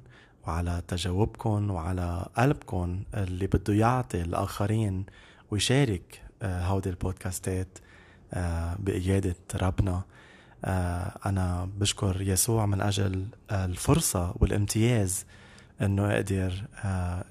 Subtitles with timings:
[0.47, 5.05] وعلى تجاوبكم وعلى قلبكم اللي بده يعطي الآخرين
[5.51, 7.77] ويشارك آه، هودي البودكاستات
[8.33, 10.01] آه، بقيادة ربنا.
[10.65, 15.25] آه، أنا بشكر يسوع من أجل الفرصة والامتياز
[15.81, 16.63] أنه أقدر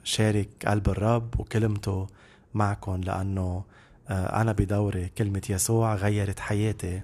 [0.04, 2.06] شارك قلب الرب وكلمته
[2.54, 3.64] معكم لأنه
[4.10, 7.02] أنا بدوري كلمة يسوع غيرت حياتي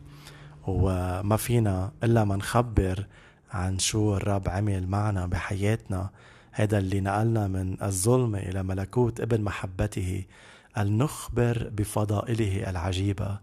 [0.67, 3.07] وما فينا إلا ما نخبر
[3.51, 6.11] عن شو الرب عمل معنا بحياتنا.
[6.53, 10.25] هذا اللي نقلنا من الظلم إلى ملكوت ابن محبته
[10.79, 13.39] النخبر بفضائله العجيبة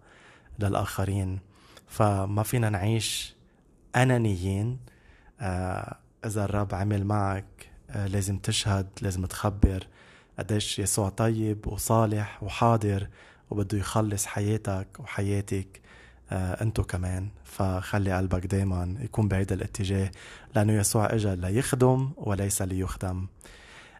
[0.59, 1.39] للآخرين.
[1.87, 3.35] فما فينا نعيش
[3.95, 4.79] أنانيين.
[5.41, 9.87] آه إذا الرب عمل معك آه لازم تشهد لازم تخبر
[10.39, 13.07] قديش يسوع طيب وصالح وحاضر
[13.49, 15.81] وبده يخلص حياتك وحياتك.
[16.31, 17.27] أنتو كمان.
[17.43, 20.11] فخلي قلبك دايما يكون بهيدا الاتجاه
[20.55, 23.27] لأنه يسوع إجا ليخدم وليس ليخدم.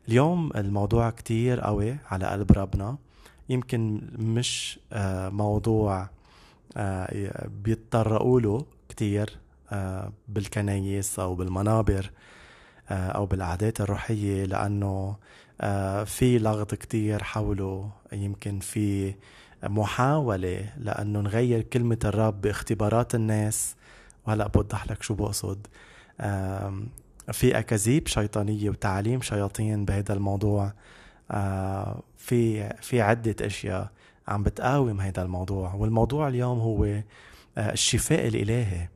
[0.08, 2.98] اليوم الموضوع كتير قوي على قلب ربنا.
[3.50, 6.10] يمكن مش آه موضوع
[6.78, 9.38] آه بيتطرقوا له كتير
[9.72, 12.12] آه بالكنايس أو بالمنابر
[12.90, 15.16] آه أو بالعادات الروحية لأنه
[15.62, 17.90] آه في لغط كتير حوله.
[18.14, 19.14] يمكن في
[19.64, 23.76] محاولة لأنه نغير كلمة الرب باختبارات الناس.
[24.28, 25.68] وهلأ بوضح لك شو بقصد.
[27.32, 30.74] في أكاذيب شيطانية وتعاليم شياطين بهذا الموضوع.
[32.18, 33.90] في في عدة أشياء
[34.28, 35.74] عم بتقاوم هذا الموضوع.
[35.74, 37.02] والموضوع اليوم هو
[37.58, 38.88] الشفاء الإلهي.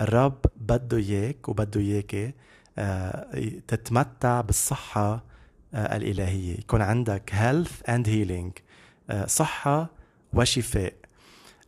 [0.00, 2.34] الرب بده إياك وبده إياك
[3.68, 5.24] تتمتع بالصحة
[5.74, 6.58] الإلهية.
[6.58, 8.62] يكون عندك health and healing.
[9.26, 9.97] صحة
[10.32, 10.94] وشفاء.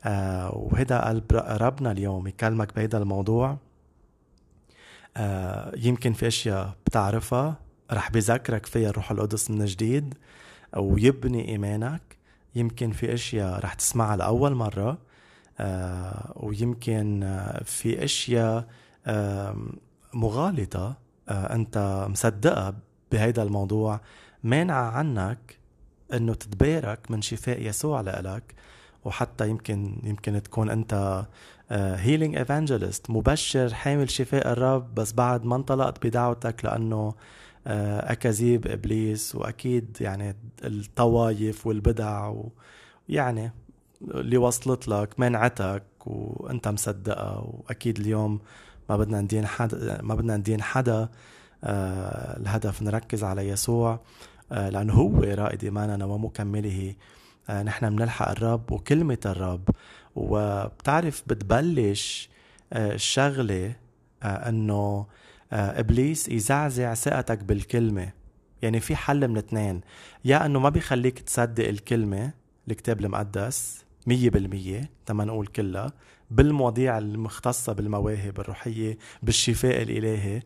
[0.04, 3.59] آه وهذا قلب ربنا اليوم يكلمك بهذا الموضوع.
[5.16, 7.56] آه يمكن في أشياء بتعرفها
[7.93, 10.15] رح بذكرك فيها الروح القدس من جديد
[10.76, 12.03] ويبني إيمانك.
[12.54, 14.98] يمكن في أشياء رح تسمعها لأول مرة.
[15.60, 18.66] آه ويمكن آه في أشياء
[19.06, 19.56] آه
[20.15, 20.97] مغالطة
[21.28, 22.75] آه أنت مصدقها
[23.12, 24.00] بهيدا الموضوع.
[24.42, 25.59] مانعه عنك
[26.16, 28.54] إنه تتبارك من شفاء يسوع لك
[29.04, 31.25] وحتى يمكن يمكن تكون أنت
[31.71, 37.15] healing uh, evangelist مبشر حامل شفاء الرب بس بعد ما انطلقت بدعوتك لأنه uh,
[38.10, 42.34] أكاذيب إبليس وأكيد يعني الطوايف والبدع
[43.09, 43.53] ويعني
[44.03, 48.41] اللي وصلت لك منعتك وأنت مصدقها وأكيد اليوم
[48.88, 51.09] ما بدنا ندين حدا ما بدنا ندين حدا
[51.65, 53.92] آه الهدف نركز على يسوع.
[53.92, 54.00] آه،
[54.50, 56.94] لأنه هو رائد إيماننا ومكمله.
[57.50, 59.69] آه، نحن بنلحق الرب وكلمة الرب.
[60.16, 62.28] وبتعرف بتبلش
[62.72, 63.77] آه، الشغلة
[64.22, 65.06] أنه
[65.53, 68.12] إبليس يزعزع ثقتك بالكلمة.
[68.62, 69.81] يعني في حل من اثنين.
[70.25, 72.33] يا أنه ما بيخليك تصدق الكلمة
[72.71, 75.93] الكتاب المقدس مية بالمية تما نقول كلها
[76.31, 80.42] بالمواضيع المختصة بالمواهب الروحية بالشفاء الإلهي.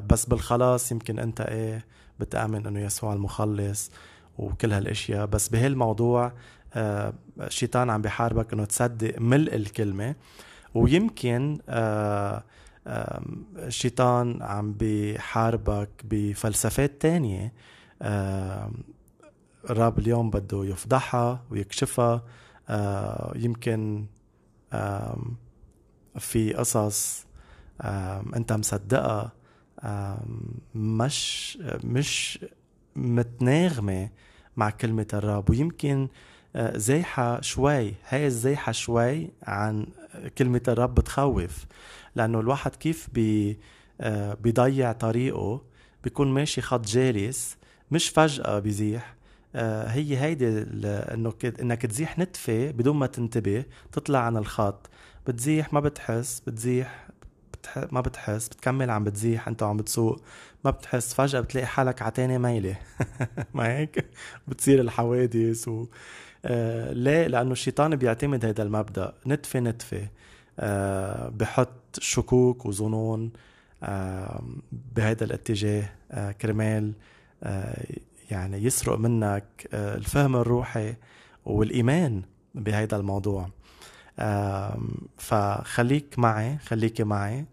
[0.00, 1.84] بس بالخلاص يمكن أنت إيه
[2.22, 3.90] بتآمن إنه يسوع المخلص
[4.38, 5.26] وكل هالأشياء.
[5.26, 6.32] بس بهالموضوع
[6.74, 10.14] آه، الشيطان عم بيحاربك إنه تصدق ملء الكلمة.
[10.74, 12.42] ويمكن آه،
[13.56, 17.52] الشيطان عم بيحاربك بفلسفات تانية.
[19.70, 22.22] الرب اليوم بده يفضحها ويكشفها.
[22.68, 24.06] آه، يمكن
[26.18, 27.26] في قصص
[28.36, 29.32] أنت مصدقها.
[30.74, 32.38] مش مش
[32.96, 34.08] متناغمة
[34.56, 36.08] مع كلمة الرب ويمكن
[36.56, 39.86] آه، زايحة شوي هاي الزايحة شوي عن
[40.38, 41.66] كلمة الرب بتخوف
[42.16, 43.58] لأنه الواحد كيف بي
[44.00, 45.62] آه، بيضيع طريقه
[46.04, 47.56] بيكون ماشي خط جالس
[47.90, 49.14] مش فجأة بيزيح.
[49.54, 50.48] آه، هي هيدي
[51.14, 54.90] إنه إنك تزيح نتفة بدون ما تنتبه تطلع عن الخط
[55.26, 57.08] بتزيح ما بتحس بتزيح
[57.62, 57.92] بتح...
[57.92, 60.20] ما بتحس بتكمل عم بتزيح انت عم بتسوق.
[60.64, 62.76] ما بتحس فجأة بتلاقي حالك عتاني ميلة.
[63.54, 64.04] ما هيك؟
[64.48, 65.86] بتصير الحوادث و...
[66.44, 69.14] آه ليه؟ لأنه الشيطان بيعتمد هذا المبدأ.
[69.26, 70.08] نتفة نتفة.
[70.58, 73.32] آه بحط شكوك وظنون
[73.82, 74.42] آه
[74.96, 76.92] بهذا الاتجاه آه كرمال
[77.42, 77.84] آه
[78.30, 79.44] يعني يسرق منك
[79.74, 80.94] آه الفهم الروحي
[81.44, 82.22] والإيمان
[82.54, 83.48] بهذا الموضوع.
[85.18, 87.44] فخليك معي خليكي معي.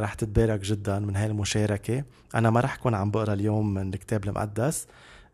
[0.00, 2.04] رح تتبارك جدا من هاي المشاركة.
[2.34, 4.86] أنا ما رح كون عم بقرأ اليوم من الكتاب المقدس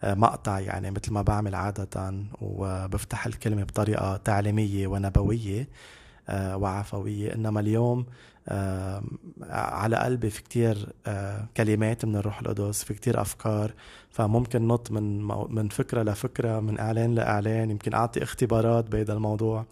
[0.02, 5.68] آه مقطع يعني مثل ما بعمل عادة وبفتح الكلمة بطريقة تعليمية ونبوية
[6.28, 7.34] آه وعفوية.
[7.34, 8.06] إنما اليوم
[8.48, 9.02] آه
[9.50, 13.72] على قلبي في كتير آه كلمات من الروح القدس في كتير أفكار.
[14.10, 15.18] فممكن نط من
[15.54, 19.66] من فكرة لفكرة من إعلان لإعلان يمكن أعطي اختبارات بهذا الموضوع.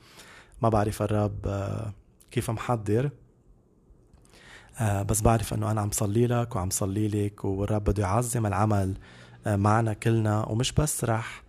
[0.62, 1.93] ما بعرف الرب آه
[2.31, 3.05] كيف محضر.
[3.05, 3.11] آه
[4.81, 8.94] بس بعرف إنه أنا عم صلي لك وعم صلي لك والرب بده يعظم العمل
[9.47, 10.49] آه معنا كلنا.
[10.49, 11.43] ومش بس رح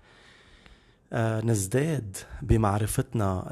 [1.14, 3.46] آه نزداد بمعرفتنا.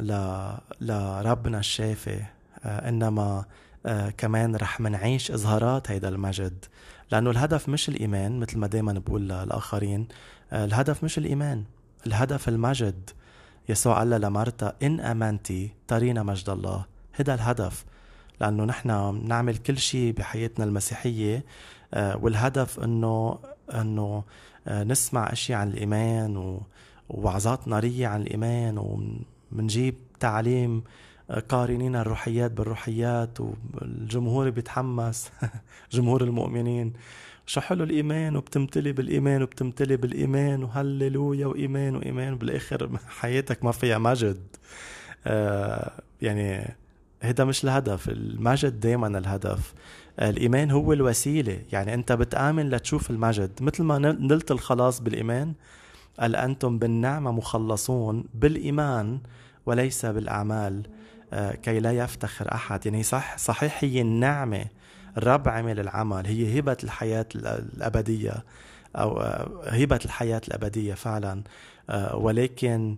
[0.81, 2.21] لربنا الشافي
[2.63, 3.45] آه إنما
[3.85, 6.65] آه كمان رح منعيش إظهارات هيدا المجد.
[7.11, 10.07] لأنه الهدف مش الإيمان مثل ما دائما بقول للاخرين
[10.51, 11.63] آه الهدف مش الإيمان
[12.07, 13.09] الهدف المجد.
[13.69, 16.85] يسوع قال لمرتا إن آمنتي ترينا مجد الله.
[17.11, 17.85] هذا الهدف.
[18.41, 21.45] لأنه نحن نعمل كل شيء بحياتنا المسيحية
[21.93, 23.39] آه، والهدف إنه
[23.73, 24.23] إنه
[24.67, 26.59] آه، نسمع أشياء عن الإيمان
[27.09, 28.77] ووعظات نارية عن الإيمان
[29.51, 30.83] ومنجيب تعليم
[31.29, 35.31] آه، قارنين الروحيات بالروحيات والجمهور بيتحمس
[35.93, 36.93] جمهور المؤمنين.
[37.45, 42.89] شو حلو الإيمان وبتمتلي بالإيمان وبتمتلي بالإيمان وهللويا وإيمان وإيمان بالآخر
[43.19, 44.41] حياتك ما فيها مجد.
[45.27, 46.75] آه يعني
[47.21, 48.09] هذا مش الهدف.
[48.09, 49.73] المجد دايما الهدف.
[50.21, 51.61] الإيمان هو الوسيلة.
[51.71, 53.51] يعني أنت بتآمن لتشوف المجد.
[53.61, 55.53] مثل ما نلت الخلاص بالإيمان
[56.19, 59.19] قال أنتم بالنعمة مخلصون بالإيمان
[59.65, 60.83] وليس بالأعمال.
[61.33, 62.85] آه، كي لا يفتخر أحد.
[62.85, 64.65] يعني صح صحيح هي النعمة.
[65.17, 66.25] الرب عمل العمل.
[66.27, 68.43] هي هبة الحياة الأبدية.
[68.95, 71.43] أو آه، هبة الحياة الأبدية فعلا.
[71.89, 72.97] آه، ولكن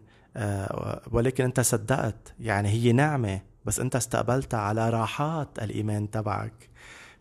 [1.11, 2.33] ولكن أنت صدقت.
[2.39, 3.50] يعني هي نعمة.
[3.65, 6.69] بس انت استقبلتها على راحات الإيمان تبعك.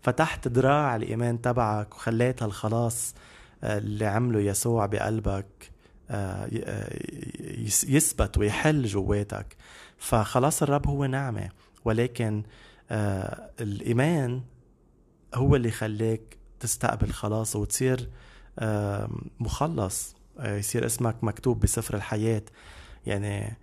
[0.02, 3.14] فتحت دراع الإيمان تبعك وخليتها الخلاص
[3.64, 5.70] آه، اللي عمله يسوع بقلبك
[6.10, 6.98] آه، آه،
[7.88, 9.56] يثبت ويحل جواتك.
[9.98, 11.48] فخلاص الرب هو نعمة
[11.84, 12.42] ولكن
[13.60, 14.42] الإيمان
[15.34, 18.10] هو اللي خليك تستقبل خلاص وتصير
[19.40, 20.16] مخلص.
[20.40, 22.42] يصير اسمك مكتوب بسفر الحياة.
[23.06, 23.56] يعني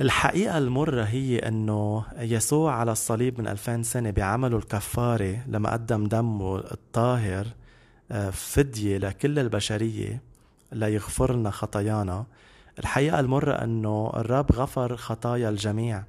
[0.00, 6.56] الحقيقة المرة هي أنه يسوع على الصليب من ألفين سنة بعمله الكفاري لما قدم دمه
[6.56, 7.46] الطاهر
[8.12, 10.22] آه، فدية لكل البشرية
[10.72, 12.26] ليغفر لنا خطايانا.
[12.78, 16.04] الحقيقة المرة أنه الرب غفر خطايا الجميع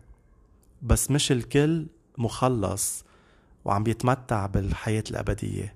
[0.82, 1.86] بس مش الكل
[2.18, 3.06] مخلص
[3.66, 5.76] وعم بيتمتع بالحياة الأبدية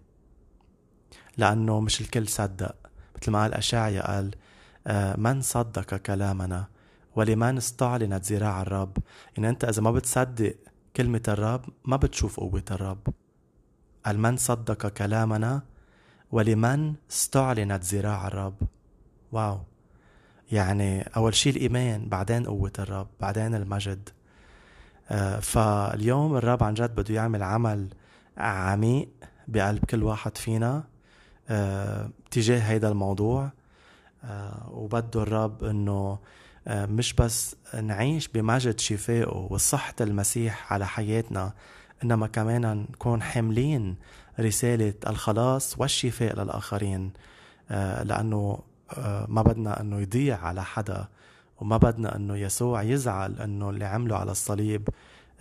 [1.38, 2.76] لأنه مش الكل صدق.
[3.22, 4.36] مثل ما قال أشعيا قال
[4.88, 6.68] آه، من صدق كلامنا
[7.18, 8.98] ولمن استعلنت ذراع الرب.
[9.38, 10.56] إن أنت إذا ما بتصدق
[10.96, 13.08] كلمة الرب ما بتشوف قوة الرب.
[14.06, 15.62] قال من صدق كلامنا
[16.32, 18.56] ولمن استعلنت ذراع الرب.
[19.32, 19.60] واو.
[20.52, 24.10] يعني أول شيء الإيمان بعدين قوة الرب بعدين المجد.
[25.10, 27.90] آه فاليوم الرب عن جد بده يعمل عمل
[28.38, 29.10] عميق
[29.48, 30.84] بقلب كل واحد فينا
[31.50, 33.50] آه تجاه هيدا الموضوع.
[34.24, 36.20] آه وبده الرب إنه
[36.68, 41.54] مش بس نعيش بمجد شفائه وصحة المسيح على حياتنا
[42.04, 43.96] إنما كمان نكون حاملين
[44.40, 47.12] رسالة الخلاص والشفاء للآخرين
[47.72, 48.60] آه، لأنه
[48.98, 51.08] آه، ما بدنا أنه يضيع على حدا
[51.62, 54.90] وما بدنا أنه يسوع يزعل أنه اللي عمله على الصليب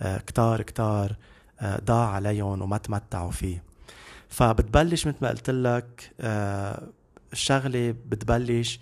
[0.01, 1.15] كتار كتار
[1.63, 3.63] ضاع عليهم وما تمتعوا فيه.
[4.29, 6.11] فبتبلش مثل ما قلت لك
[7.33, 8.79] الشغلة بتبلش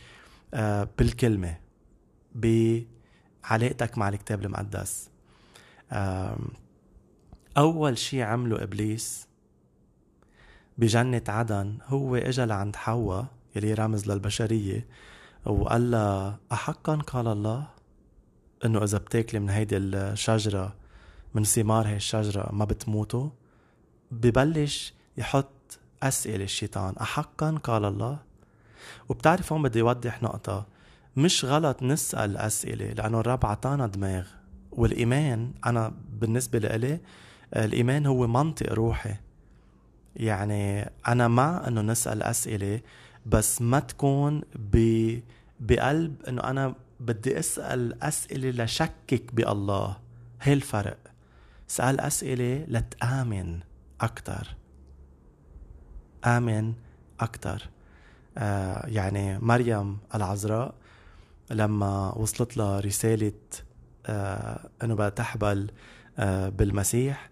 [0.97, 1.64] بالكلمة.
[2.35, 5.09] بعلاقتك مع الكتاب المقدس.
[7.57, 9.27] أول شي عمله إبليس
[10.77, 13.25] بجنة عدن هو إجا لعند حواء
[13.55, 14.87] يلي رمز للبشرية
[15.45, 17.67] وقال لها أحقا قال الله
[18.65, 20.75] إنه إذا بتاكلي من هيدي الشجرة
[21.33, 23.29] من ثمار هي الشجرة ما بتموتوا
[24.11, 28.19] ببلش يحط أسئلة الشيطان أحقا قال الله؟
[29.09, 30.65] وبتعرف هون بدي أوضح نقطة.
[31.17, 34.27] مش غلط نسأل أسئلة لأنه الرب عطانا دماغ.
[34.71, 36.99] والإيمان أنا بالنسبة لإلي
[37.55, 39.15] الإيمان هو منطق روحي.
[40.15, 42.81] يعني أنا مع أنه نسأل أسئلة
[43.25, 44.75] بس ما تكون ب...
[45.59, 49.97] بقلب أنه أنا بدي أسأل أسئلة لشكك بالله.
[50.41, 50.97] هي الفرق.
[51.67, 53.59] سأل أسئلة لتآمن
[54.01, 54.55] أكتر.
[56.25, 56.73] آمن
[57.19, 57.69] أكتر.
[58.37, 60.73] آه يعني مريم العذراء
[61.51, 63.31] لما وصلت لها رسالة
[64.05, 65.71] آه أنه بدها تحبل
[66.19, 67.29] آه بالمسيح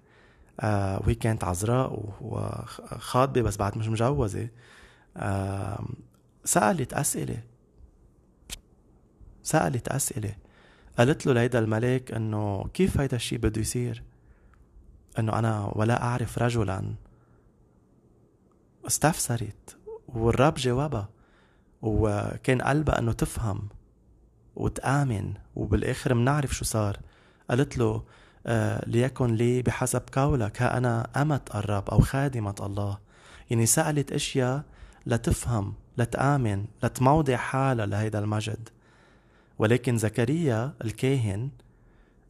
[0.60, 4.50] آه وهي كانت عذراء وخاطبة بس بعد مش مجوزة.
[5.18, 5.86] آه
[6.46, 7.44] سألت أسئلة.
[9.44, 10.36] سألت أسئلة.
[10.98, 14.04] قالت له لهيدا الملك إنه كيف هيدا الشيء بده يصير؟
[15.20, 16.94] إنه أنا ولا أعرف رجلا.
[18.88, 19.78] استفسرت
[20.08, 21.10] والرب جاوبها
[21.82, 23.70] وكان قلبها إنه تفهم.
[24.56, 27.00] وتآمن وبالآخر منعرف شو صار.
[27.50, 28.04] قالت له
[28.48, 32.98] آه ليكن لي بحسب قولك ها أنا أمة الرب أو خادمة الله.
[33.50, 34.64] يعني سألت أشياء
[35.06, 38.70] لتفهم لتآمن لتموضع حالها لهيدا المجد.
[39.60, 41.50] ولكن زكريا الكاهن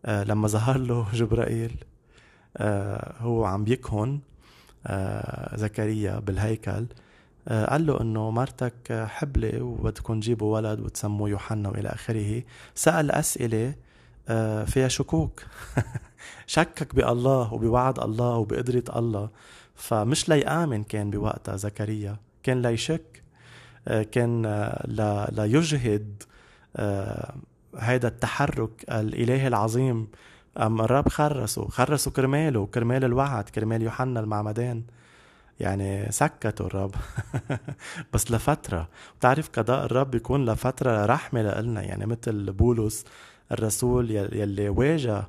[0.06, 1.76] آه لما ظهر له جبرائيل
[2.58, 4.20] آه هو عم يكهن
[4.88, 6.86] آه زكريا بالهيكل.
[7.48, 12.44] قال له إنه مرتك حبلة وبدكم تجيبوا ولد وتسموه يوحنا وإلى آخره.
[12.76, 13.76] سأل أسئلة
[14.30, 15.44] آه فيها شكوك؟
[16.48, 19.30] شكك بألله وبوعد ألله وبقدرة ألله.
[19.76, 22.18] فمش ليآمن كان بوقتها زكريا.
[22.44, 23.24] كان ليشك
[23.88, 26.24] آه كان آه ليجهد
[26.76, 27.36] آه
[27.78, 30.08] هيدا التحرك الإلهي العظيم.
[30.58, 34.84] أم الرب خرسوا خرسوا كرماله كرمال الوعد كرمال يوحنا المعمدان.
[35.64, 36.96] يعني سكتوا الرب.
[38.14, 38.90] بس لفترة.
[39.20, 41.82] بتعرف قضاء الرب بيكون لفترة رحمة لإلنا.
[41.82, 43.06] يعني مثل بولس
[43.52, 45.24] الرسول يلي واجه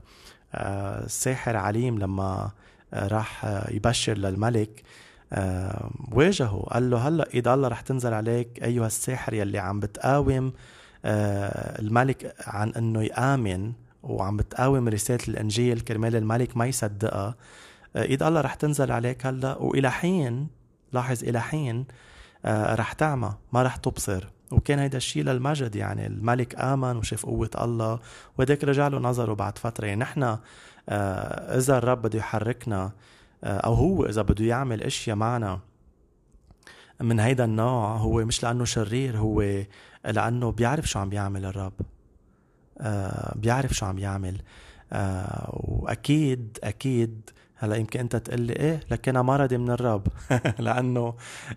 [0.55, 2.51] الساحر عليم لما
[2.95, 4.83] راح يبشر للملك
[6.13, 6.67] واجهه.
[6.71, 10.53] قال له هلأ إيد الله رح تنزل عليك أيها الساحر يلي عم بتقاوم
[11.05, 13.73] الملك عن إنه يآمن
[14.03, 17.35] وعم بتقاوم رسالة الإنجيل كرمال الملك ما يصدقها.
[17.97, 20.49] إيد الله رح تنزل عليك هلا وإلى حين
[20.93, 21.87] لاحظ إلى حين
[22.47, 24.29] رح تعمى ما رح تبصر.
[24.53, 28.01] وكان هيدا الشيء للمجد يعني الملك آمن وشاف قوة الله
[28.39, 29.87] وهداك رجع له نظره بعد فترة.
[29.87, 30.39] يعني نحن
[30.89, 32.93] إذا الرب بده يحركنا
[33.45, 35.61] أو هو إذا بده يعمل أشياء معنا
[37.01, 39.65] من هيدا النوع هو مش لأنه شرير هو
[40.05, 41.73] لأنه بيعرف شو عم بيعمل الرب.
[42.79, 44.43] آه بيعرف شو عم يعمل.
[44.93, 50.07] آه وأكيد أكيد هلا يمكن انت تقول لي إيه لكن مرضي من الرب.
[50.59, 51.15] لأنه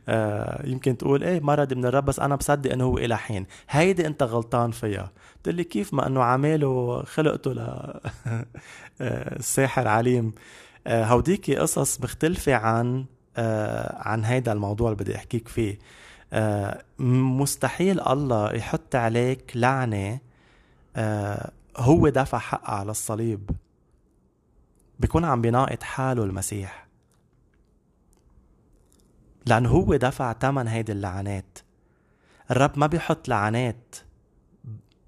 [0.07, 3.45] آه يمكن تقول إيه مرضي من الرب بس أنا بصدق إنه هو إلى حين.
[3.69, 5.11] هيدي أنت غلطان فيها.
[5.43, 7.59] تقول لي كيف ما إنه عماله خلقته ل
[9.39, 10.33] الساحر عليم
[10.87, 13.05] آه هوديكي قصص مختلفة عن
[13.37, 15.79] آه عن هيدا الموضوع اللي بدي أحكيك فيه.
[16.33, 20.19] آه مستحيل الله يحط عليك لعنة
[20.95, 23.49] آه هو دفع حقها على الصليب
[24.99, 26.87] بيكون عم بيناقض حاله المسيح.
[29.45, 31.59] لأنه هو دفع تمن هيدي اللعنات.
[32.51, 33.95] الرب ما بيحط لعنات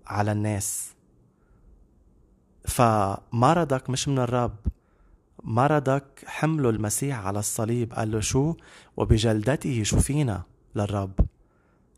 [0.08, 0.94] على الناس.
[2.66, 4.56] فمرضك مش من الرب.
[5.44, 7.94] مرضك حمله المسيح على الصليب.
[7.94, 8.56] قال له شو؟
[8.98, 10.44] وبجلدته شفينا
[10.76, 11.20] للرب؟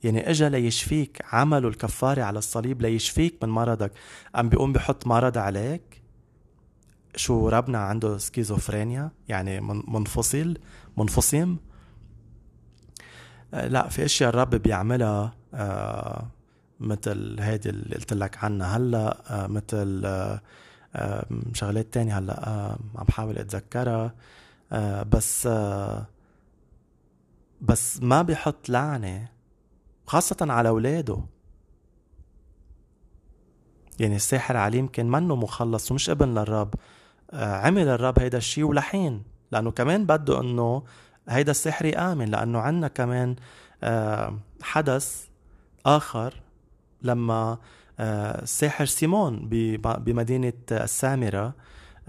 [0.03, 1.21] يعني إجا ليشفيك.
[1.31, 3.91] عمله الكفارة على الصليب ليشفيك من مرضك.
[4.35, 6.00] أم بيقوم بحط مرض عليك.
[7.15, 10.57] شو ربنا عنده سكيزوفرينيا يعني منفصل
[10.97, 11.57] منفصم.
[13.53, 16.27] لا في أشياء الرب بيعملها آه
[16.79, 18.77] مثل هيدي اللي قلت لك عنها.
[18.77, 20.41] هلا آه مثل آه
[20.95, 24.13] آه شغلات تانية هلا آه عم بحاول أتذكرها.
[24.71, 26.05] آه بس آه
[27.61, 29.27] بس ما بيحط لعنة
[30.07, 31.17] خاصة على أولاده.
[33.99, 36.73] يعني الساحر عليم كان منه مخلص ومش ابن للرب.
[36.75, 37.00] آه
[37.33, 39.23] عمل الرب هيدا الشيء ولحين.
[39.51, 40.83] لأنه كمان بده أنه
[41.29, 43.35] هيدا السحر يآمن لأنه عنا كمان
[43.83, 45.25] آه حدث
[45.85, 46.33] آخر
[47.01, 47.57] لما
[47.99, 49.49] آه الساحر سيمون
[49.81, 51.53] بمدينة السامرة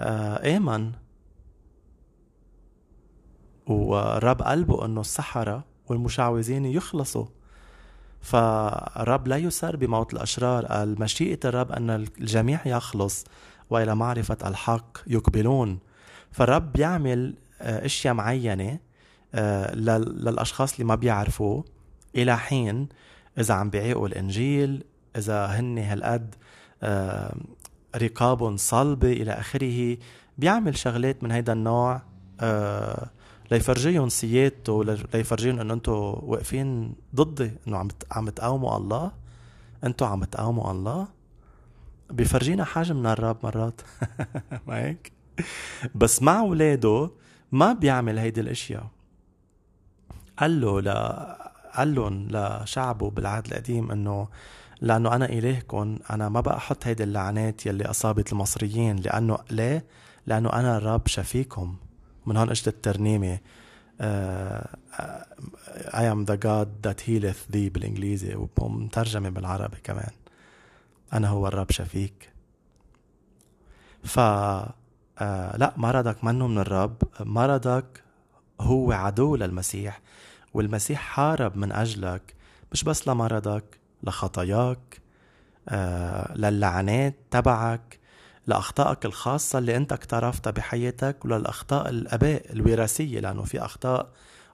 [0.01, 0.93] آه آمن.
[3.67, 7.27] ورب قلبه أنه السحرة والمشعوذين يخلصوا.
[8.21, 10.67] فالرب لا يسر بموت الأشرار.
[10.67, 13.25] قال مشيئة الرب أن الجميع يخلص.
[13.73, 15.79] وإلى معرفة الحق يقبلون.
[16.33, 18.79] فالرب يعمل آه، أشياء معينة
[19.35, 21.63] آه، للأشخاص اللي ما بيعرفوا
[22.17, 22.89] إلى حين
[23.39, 24.85] إذا عم بيعيقوا الإنجيل
[25.17, 26.35] إذا هن هالقد
[26.83, 27.37] آه،
[27.97, 29.97] رقاب صلبة إلى آخره.
[30.39, 32.03] بيعمل شغلات من هيدا النوع
[33.51, 39.13] ليفرجيهم سيادته ليفرجيهم إنه أنتم واقفين ضدي إنه عم عم تقاوموا الله.
[39.85, 41.09] أنتم عم تقاوموا الله.
[42.11, 43.81] بيفرجينا حاجة من الرب مرات.
[44.67, 45.13] ما هيك؟
[45.95, 47.11] بس مع اولاده
[47.53, 48.87] ما بيعمل هيدي الأشياء.
[50.39, 50.89] قال له ل
[51.75, 54.29] قال لهم لشعبه بالعهد القديم إنه
[54.81, 59.85] لأنه أنا إلهكم أنا ما بقى أحط هيدي اللعنات يلي أصابت المصريين لأنه ليه؟
[60.27, 61.77] لأنه أنا الرب شفيكم.
[62.27, 63.39] من هون إجت الترنيمة.
[64.01, 64.05] uh,
[65.93, 70.11] I am the God that healeth thee بالإنجليزي ومترجمه بالعربي كمان.
[71.13, 72.33] أنا هو الرب شفيك
[74.05, 76.97] ف آه لا مرضك منه من الرب.
[77.21, 78.03] مرضك
[78.61, 80.01] هو عدو للمسيح
[80.55, 82.35] والمسيح حارب من أجلك.
[82.73, 83.65] مش بس لمرضك
[84.03, 85.01] لخطاياك
[85.69, 87.99] آه للعنات تبعك
[88.47, 94.09] لأخطائك الخاصة اللي أنت اقترفتها بحياتك وللأخطاء الآباء الوراثية لأنه في أخطاء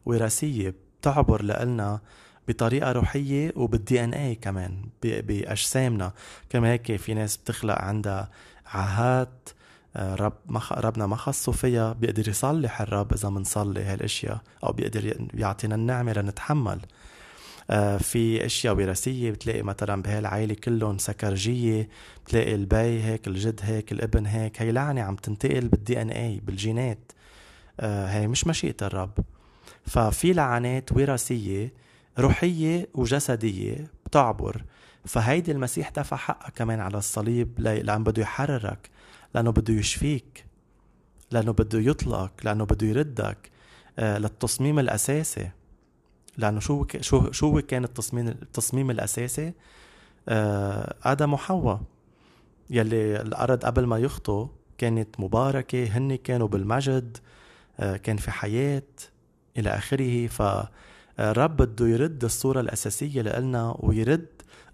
[0.07, 2.01] وراثية بتعبر لنا
[2.49, 6.13] بطريقة روحية وبال DNA كمان بأجسامنا.
[6.51, 8.31] كما هيك في ناس بتخلق عندها
[8.67, 9.49] عاهات
[9.97, 15.29] آه، رب ما ربنا ما خصه فيها بيقدر يصلح الرب إذا بنصلي هالأشياء أو بيقدر
[15.35, 16.81] يعطينا النعمة لنتحمل.
[17.71, 21.89] آه، في أشياء وراثية بتلاقي مثلا بهالعائلة كلهم سكرجية
[22.25, 24.63] بتلاقي البي هيك الجد هيك الابن هيك.
[24.63, 27.13] هي لعنة عم تنتقل بال DNA بالجينات.
[27.81, 29.19] آه، هي مش مشيئة الرب.
[29.87, 31.73] ففي لعنات وراثية
[32.19, 34.65] روحية وجسدية بتعبر.
[35.05, 38.91] فهيدي المسيح دفع حقها كمان على الصليب لأن بده يحررك
[39.35, 40.45] لأنه بده يشفيك
[41.31, 43.51] لأنه بده يطلقك لأنه بده يردك
[43.99, 45.51] آه، للتصميم الأساسي.
[46.37, 49.53] لأنه شو شو شو كان التصميم التصميم الأساسي؟
[50.29, 51.81] آه، آدم وحواء
[52.71, 54.47] يلي الأرض قبل ما يخطوا
[54.79, 57.19] كانت مباركة هن كانوا بالمجد
[57.81, 58.83] آه، كان في حياة
[59.59, 60.29] إلى آخره.
[61.19, 64.27] فالرب بده يرد الصورة الأساسية لإلنا ويرد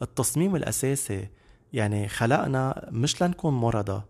[0.02, 1.28] التصميم الأساسي.
[1.72, 4.02] يعني خلقنا مش لنكون مرضى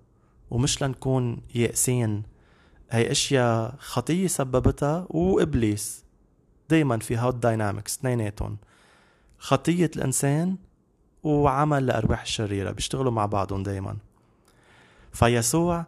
[0.50, 2.22] ومش لنكون يائسين
[2.90, 6.04] هي أشياء خطية سببتها وإبليس.
[6.70, 8.56] دايما في هاو الداينامكس اثنيناتهم.
[9.38, 10.56] خطية الإنسان
[11.22, 13.96] وعمل الارواح الشريرة بيشتغلوا مع بعضهم دايما.
[15.12, 15.86] فيسوع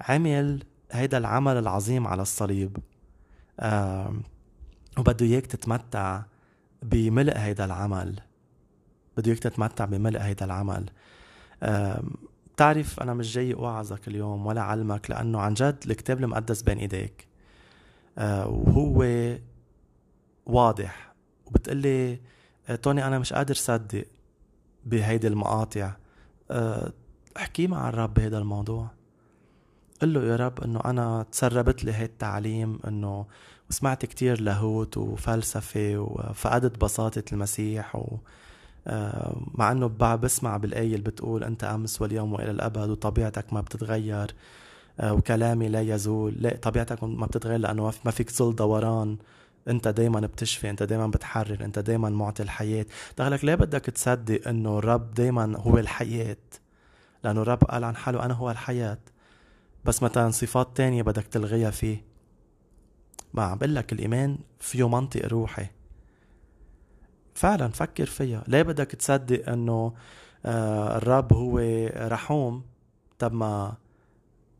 [0.00, 2.76] عمل هيدا العمل العظيم على الصليب.
[3.60, 4.12] آه
[4.98, 6.22] وبده اياك تتمتع
[6.82, 8.20] بملء هيدا العمل.
[9.16, 10.90] بده اياك تتمتع بملء هيدا العمل.
[12.54, 17.28] بتعرف أنا مش جاي أوعظك اليوم ولا علمك لأنه عن جد الكتاب المقدس بين إيديك.
[18.18, 19.04] آه وهو
[20.46, 21.14] واضح.
[21.46, 22.20] وبتقلي
[22.68, 24.04] آه توني أنا مش قادر صدق
[24.84, 25.92] بهيدي المقاطع.
[26.50, 26.92] آه
[27.36, 28.90] احكي مع الرب بهذا الموضوع.
[30.02, 33.26] قل له يا رب إنه أنا تسربت لي هي التعليم إنه
[33.70, 38.16] وسمعت كتير لاهوت وفلسفة وفقدت بساطة المسيح و
[38.86, 44.34] آه، مع إنه بسمع بالآية اللي بتقول أنت أمس واليوم وإلى الأبد وطبيعتك ما بتتغير
[45.00, 49.16] آه، وكلامي لا يزول لا طبيعتك ما بتتغير لأنه ما فيك ظل دوران
[49.68, 52.86] أنت دايما بتشفي أنت دايما بتحرر أنت دايما معطي الحياة.
[53.18, 56.36] دخلك ليه بدك تصدق إنه الرب دايما هو الحياة؟
[57.24, 58.98] لأنه الرب قال عن حاله أنا هو الحياة.
[59.88, 62.04] بس مثلا صفات تانية بدك تلغيها فيه.
[63.34, 65.66] ما عم بقول لك الإيمان فيه منطق روحي.
[67.34, 68.44] فعلا فكر فيها.
[68.48, 69.94] ليه بدك تصدق إنه
[70.46, 71.58] آه الرب هو
[71.96, 72.64] رحوم؟
[73.18, 73.76] طب ما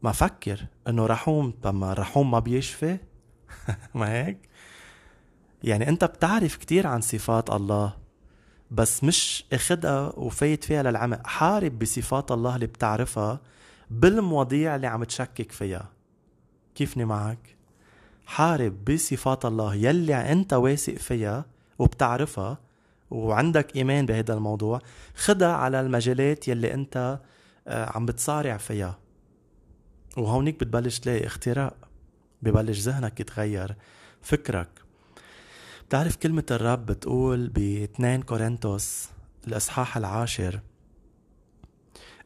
[0.03, 1.51] ما فكر إنه رحوم.
[1.63, 2.99] طب ما رحوم ما بيشفي
[3.95, 4.49] ما هيك؟
[5.63, 7.97] يعني أنت بتعرف كتير عن صفات الله
[8.71, 13.41] بس مش إخدها وفايت فيها للعمق حارب بصفات الله اللي بتعرفها.
[13.91, 15.93] بالمواضيع اللي عم تشكك فيها.
[16.75, 17.57] كيفني معك؟
[18.27, 21.45] حارب بصفات الله يلي انت واثق فيها
[21.79, 22.59] وبتعرفها
[23.11, 24.81] وعندك إيمان بهذا الموضوع
[25.15, 27.21] خدها على المجالات يلي انت
[27.69, 28.99] آه، عم بتصارع فيها.
[30.17, 31.75] وهونيك بتبلش تلاقي اختراق
[32.43, 33.77] ببلش ذهنك يتغير.
[34.23, 34.69] فكرك
[35.89, 39.09] بتعرف كلمة الرب بتقول ب 2 كورنثوس
[39.47, 40.61] الإصحاح العاشر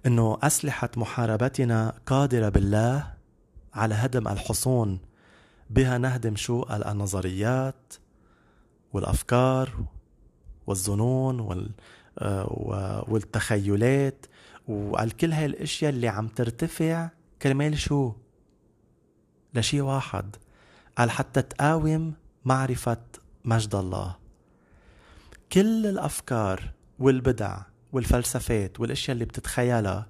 [0.06, 3.14] إنه أسلحة محاربتنا قادرة بالله
[3.74, 5.00] على هدم الحصون
[5.70, 7.94] بها نهدم شو النظريات
[8.92, 9.84] والأفكار
[10.66, 11.70] والظنون وال
[12.18, 14.26] آه، والتخيلات
[14.68, 17.10] وقال كل هاي الأشياء اللي عم ترتفع
[17.42, 18.12] كرمال شو؟
[19.54, 20.36] لشي واحد
[20.98, 23.02] قال حتى تقاوم معرفة
[23.44, 24.16] مجد الله.
[25.52, 27.58] كل الأفكار والبدع
[27.92, 30.07] والفلسفات والأشياء اللي بتتخيلها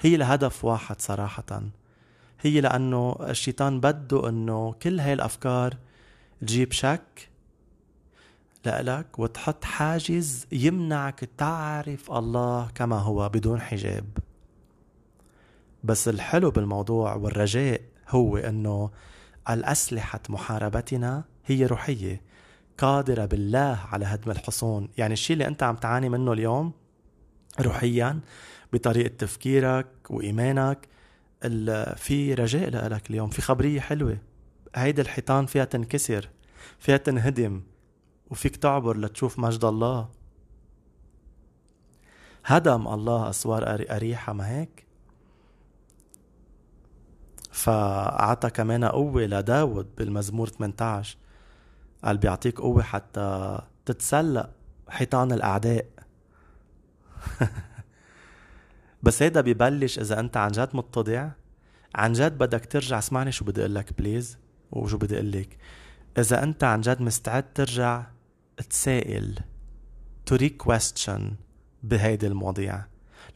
[0.00, 1.62] هي لهدف واحد صراحة.
[2.40, 5.76] هي لأنه الشيطان بده أنه كل هاي الأفكار
[6.40, 7.30] تجيب شك
[8.64, 14.04] لإلك وتحط حاجز يمنعك تعرف الله كما هو بدون حجاب.
[15.84, 18.90] بس الحلو بالموضوع والرجاء هو أنه
[19.50, 22.22] الأسلحة محاربتنا هي روحية
[22.78, 24.88] قادرة بالله على هدم الحصون.
[24.98, 26.72] يعني الشيء اللي أنت عم تعاني منه اليوم
[27.60, 28.20] روحيا
[28.72, 30.88] بطريقة تفكيرك وإيمانك.
[31.96, 34.18] في رجاء لك اليوم في خبرية حلوة.
[34.76, 36.28] هيدي الحيطان فيها تنكسر
[36.78, 37.62] فيها تنهدم
[38.30, 40.08] وفيك تعبر لتشوف مجد الله.
[42.44, 44.86] هدم الله أسوار أريحة ما هيك؟
[47.50, 51.16] فأعطى كمان قوة لداود بالمزمور 18
[52.04, 54.50] قال بيعطيك قوة حتى تتسلق
[54.88, 55.86] حيطان الأعداء.
[59.02, 61.30] بس هيدا ببلش إذا أنت عن جد متضع
[61.94, 64.38] عن جد بدك ترجع اسمعني شو بدي أقول لك بليز
[64.72, 65.58] وشو بدي أقول لك
[66.18, 68.06] إذا أنت عن جد مستعد ترجع
[68.70, 69.38] تسائل
[70.30, 71.20] to question
[71.82, 72.84] بهيدي المواضيع.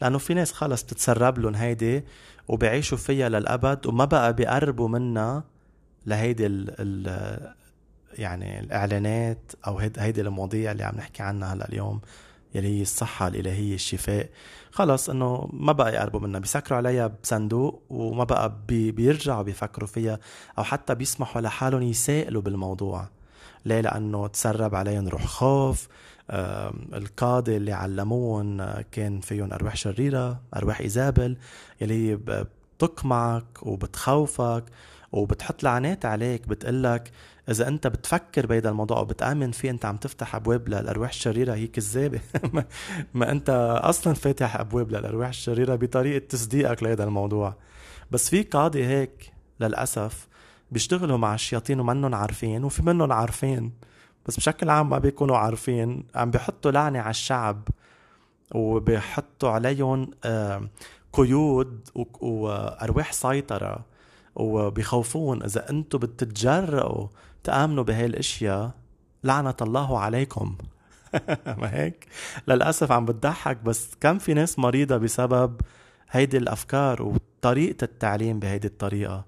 [0.01, 2.05] لأنه في ناس خلص بتتسرب لهم هيدي
[2.49, 5.45] وبيعيشوا فيها للأبد وما بقى بيقربوا منها
[6.07, 7.55] لهيدي ال ال
[8.13, 12.01] يعني الإعلانات أو هيدي المواضيع اللي عم نحكي عنها هلأ اليوم.
[12.55, 14.29] يلي هي الصحة الإلهية الشفاء.
[14.71, 20.19] خلص إنه ما بقى يقربوا منها بيسكروا عليها بصندوق وما بقى بي بيرجعوا بيفكروا فيها
[20.59, 23.09] أو حتى بيسمحوا لحالهم يسائلوا بالموضوع.
[23.65, 25.89] ليه؟ لأنه تسرب عليهم روح خوف.
[26.95, 31.37] القادة اللي علموهم كان فيهم أرواح شريرة أرواح إيزابل
[31.81, 34.65] يلي بتقمعك وبتخوفك
[35.13, 37.11] وبتحط لعنات عليك بتقلك
[37.51, 41.55] إذا أنت بتفكر بهذا الموضوع أو بتآمن فيه أنت عم تفتح أبواب للأرواح الشريرة.
[41.55, 42.21] هي كذابه
[43.15, 47.55] ما أنت أصلا فاتح أبواب للأرواح الشريرة بطريقة تصديقك لهذا الموضوع.
[48.11, 50.29] بس في قاضي هيك للأسف
[50.71, 53.73] بيشتغلوا مع الشياطين ومنهم عارفين وفي منهم عارفين
[54.27, 56.05] بس بشكل عام ما بيكونوا عارفين.
[56.15, 57.69] عم بيحطوا لعنة على الشعب
[58.55, 60.11] وبيحطوا عليهم
[61.13, 61.89] قيود
[62.21, 63.85] وأرواح سيطرة
[64.37, 65.43] وبيخوفون.
[65.43, 67.09] إذا أنتم بتتجرأوا
[67.49, 68.71] تآمنوا بهاي الأشياء؟
[69.25, 70.57] لعنة الله عليكم.
[71.61, 72.07] ما هيك؟
[72.49, 75.61] للأسف عم بتضحك بس كم في ناس مريضة بسبب
[76.11, 79.25] هيدي الأفكار وطريقة التعليم بهيدي الطريقة.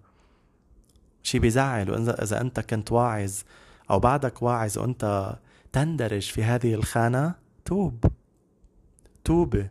[1.23, 3.33] شي بيزعل وإذا إذا أنت كنت واعظ
[3.91, 5.37] أو بعدك واعظ وأنت
[5.73, 8.05] تندرج في هذه الخانة توب.
[9.25, 9.69] توبة.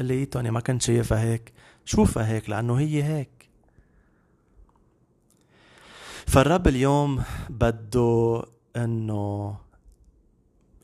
[0.00, 1.52] اللي توني ما كنت شايفها هيك.
[1.84, 3.39] شوفها هيك لأنه هي هيك.
[6.30, 8.42] فالرب اليوم بده
[8.76, 9.56] إنه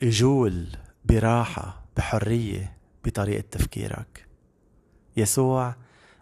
[0.01, 0.67] يجول
[1.05, 4.27] براحة بحرية بطريقة تفكيرك.
[5.17, 5.75] يسوع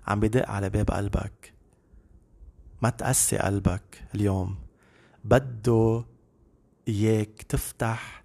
[0.08, 1.54] عم بدق على باب قلبك.
[2.82, 4.56] ما تقسي قلبك اليوم.
[5.24, 6.06] بده
[6.88, 8.24] إياك تفتح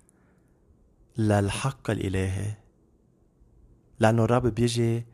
[1.18, 2.54] للحق الإلهي.
[3.98, 5.06] لأنه الرب بيجي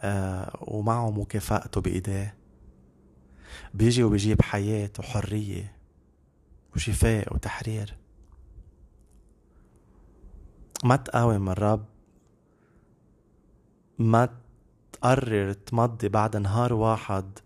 [0.00, 2.43] آه ومعه مكافأته بإيديه.
[3.74, 5.76] بيجي وبيجيب حياة وحرية
[6.76, 7.96] وشفاء وتحرير.
[10.84, 11.84] ما تقاوم الرب
[13.98, 14.28] ما
[14.92, 17.38] تقرر تمضي بعد نهار واحد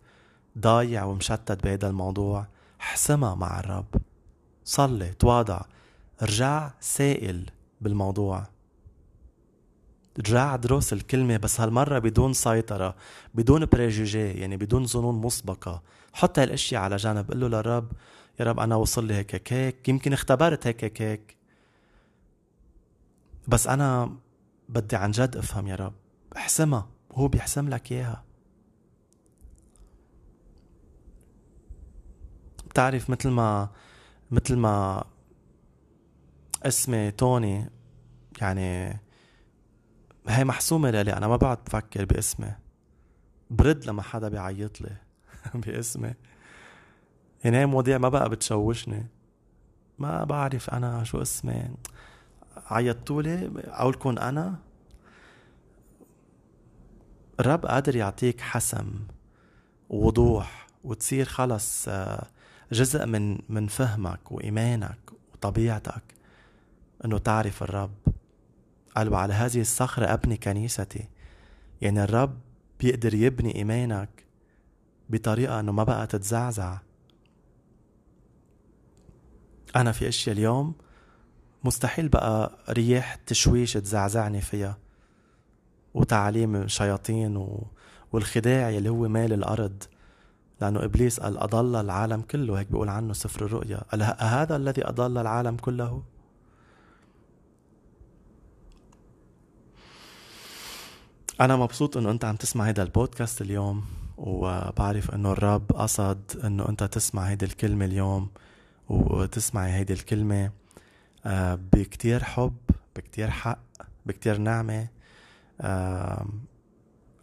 [0.58, 2.46] ضايع ومشتت بهذا الموضوع.
[2.80, 3.86] احسمها مع الرب.
[4.64, 5.60] صلي تواضع
[6.22, 8.46] رجع سائل بالموضوع.
[10.18, 12.96] رجع دروس الكلمة بس هالمرة بدون سيطرة
[13.34, 15.82] بدون بريجوجي يعني بدون ظنون مسبقة.
[16.18, 17.92] حط هالأشياء على جنب قل له للرب
[18.40, 21.36] يا رب أنا وصل لي هيك هيك يمكن اختبرت هيك هيك
[23.48, 24.16] بس أنا
[24.68, 25.92] بدي عن جد أفهم يا رب
[26.36, 28.24] احسمها وهو بيحسم لك إياها.
[32.70, 33.68] بتعرف مثل ما
[34.30, 35.04] مثل ما
[36.62, 37.70] اسمي توني
[38.40, 39.00] يعني
[40.28, 42.54] هي محسومة لي أنا ما بعد بفكر باسمي
[43.50, 45.07] برد لما حدا بيعيط لي.
[45.66, 46.14] باسمي.
[47.44, 49.06] يعني هي مواضيع ما بقى بتشوشني.
[49.98, 51.70] ما بعرف أنا شو اسمي.
[52.56, 54.58] عيطتولي أقولكم أنا.
[57.40, 58.92] الرب قادر يعطيك حسم
[59.88, 62.26] ووضوح وتصير خلص آه،
[62.72, 64.98] جزء من من فهمك وإيمانك
[65.34, 66.02] وطبيعتك
[67.04, 67.94] أنه تعرف الرب.
[68.96, 71.08] قال وعلى هذه الصخرة أبني كنيستي.
[71.80, 72.38] يعني الرب
[72.80, 74.27] بيقدر يبني إيمانك
[75.08, 76.78] بطريقة أنه ما بقى تتزعزع.
[79.76, 80.74] أنا في أشياء اليوم
[81.64, 84.78] مستحيل بقى رياح تشويش تزعزعني فيها.
[85.94, 87.66] وتعاليم شياطين و...
[88.12, 89.82] والخداع يلي هو مال الأرض.
[90.60, 93.76] لأنه إبليس قال أضل العالم كله هيك بيقول عنه سفر الرؤيا.
[93.78, 96.02] قال هذا الذي أضل العالم كله؟
[101.40, 103.84] أنا مبسوط إنه أنت عم تسمع هذا البودكاست اليوم.
[104.18, 108.28] وبعرف إنه الرب قصد إنه أنت تسمع هيدي الكلمة اليوم
[108.88, 110.50] وتسمعي هيدي الكلمة
[111.26, 112.56] آه، بكتير حب
[112.96, 113.58] بكتير حق
[114.06, 114.88] بكتير نعمة.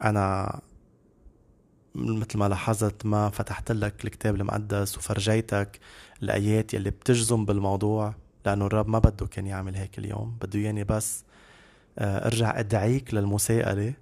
[0.04, 0.60] أنا
[1.96, 5.80] مثل ما لاحظت ما فتحت لك الكتاب المقدس وفرجيتك
[6.24, 11.24] الآيات يلي بتجزم بالموضوع لأنه الرب ما بده كان يعمل هيك اليوم بده ياني بس
[12.00, 13.94] آه، ارجع أدعيك للمساءلة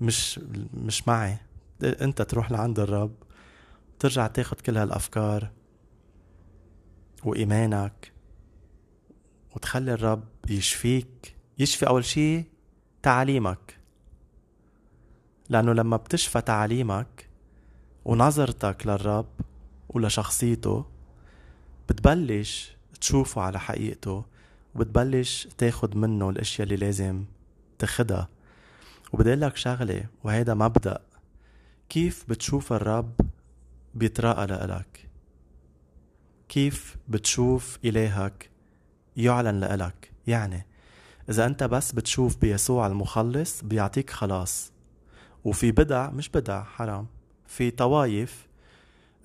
[0.00, 0.40] مش
[0.74, 1.38] مش معي.
[1.82, 3.14] انت تروح لعند الرب
[3.98, 5.50] ترجع تاخد كل هالأفكار
[7.24, 8.12] وإيمانك
[9.56, 12.44] وتخلي الرب يشفيك يشفي أول شي
[13.02, 13.78] تعاليمك.
[15.48, 17.28] لأنه لما بتشفى تعاليمك
[18.04, 19.26] ونظرتك للرب
[19.88, 20.84] ولشخصيته
[21.88, 24.24] بتبلش تشوفه على حقيقته
[24.74, 27.24] وبتبلش تاخد منه الأشياء اللي لازم
[27.78, 28.28] تاخدها.
[29.12, 31.00] وبدي لك شغلة وهيدا مبدأ
[31.88, 33.12] كيف بتشوف الرب
[33.94, 35.08] بيتراءى لإلك؟
[36.48, 38.50] كيف بتشوف إلهك
[39.16, 40.66] يعلن لإلك؟ يعني
[41.30, 44.72] إذا أنت بس بتشوف بيسوع المخلص بيعطيك خلاص.
[45.44, 47.06] وفي بدع مش بدع حرام.
[47.46, 48.46] في طوايف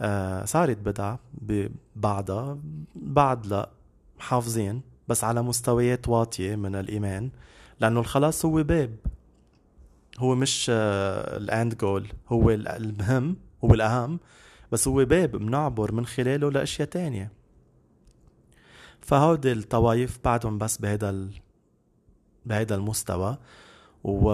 [0.01, 2.57] آه صارت بدع ببعضها
[2.95, 3.69] بعض لا
[4.19, 7.29] حافظين بس على مستويات واطية من الإيمان.
[7.79, 8.95] لأنه الخلاص هو باب.
[10.19, 14.19] هو مش الاند جول هو المهم هو الأهم
[14.71, 17.31] بس هو باب بنعبر من خلاله لأشياء تانية.
[19.01, 21.29] فهودي الطوايف بعدهم بس بهذا ال...
[22.45, 23.37] بهذا المستوى
[24.03, 24.29] و...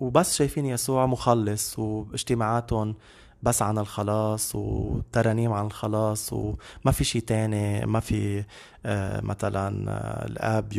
[0.00, 2.94] وبس شايفين يسوع مخلص واجتماعاتهم
[3.42, 8.44] بس عن الخلاص وترانيم عن الخلاص وما في شيء تاني ما في
[8.86, 10.72] آه، مثلا آه، الآب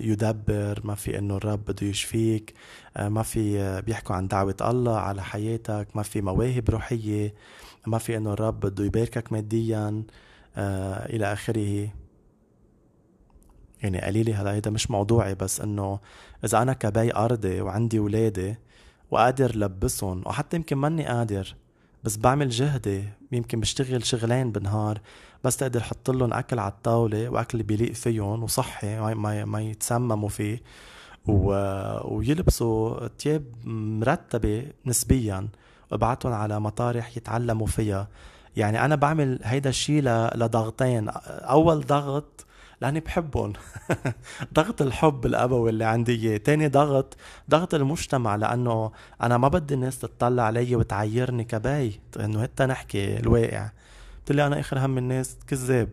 [0.00, 2.54] يدبر ما في إنه الرب بده يشفيك.
[2.54, 7.34] آه، ما في بيحكوا عن دعوة الله على حياتك ما في مواهب روحية
[7.86, 10.02] ما في إنه الرب بده يباركك ماديا
[10.56, 11.88] إلى آخره.
[13.82, 16.00] يعني قليلي هلا هيدا مش موضوعي بس إنه
[16.44, 18.54] إذا أنا كبي أرضي وعندي ولادي
[19.10, 21.54] وقادر لبسهم وحتى يمكن ماني قادر
[22.04, 25.00] بس بعمل جهدي يمكن بشتغل شغلين بالنهار
[25.44, 30.62] بس تقدر حط لهم أكل على الطاولة وأكل بيليق فيهم وصحي ما ما يتسمموا فيه.
[31.26, 31.52] و...
[32.16, 35.48] ويلبسوا ثياب مرتبة نسبيا
[35.90, 38.08] وابعتهم على مطارح يتعلموا فيها.
[38.56, 40.02] يعني أنا بعمل هيدا الشيء
[40.34, 41.08] لضغطين.
[41.28, 42.46] أول ضغط
[42.80, 43.52] لأني بحبهم.
[44.54, 46.36] ضغط الحب الابوي اللي عندي إياه.
[46.36, 47.16] تاني ضغط
[47.50, 52.00] ضغط المجتمع لأنه أنا ما بدي الناس تطلع علي وتعيرني كباي.
[52.20, 53.70] إنه هتا نحكي الواقع.
[54.18, 55.88] قلت لي أنا آخر هم الناس كذاب.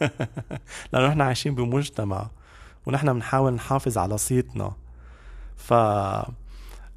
[0.92, 2.30] لأنه نحن عايشين بمجتمع.
[2.86, 4.72] ونحن بنحاول نحافظ على صيتنا.
[5.56, 5.72] ف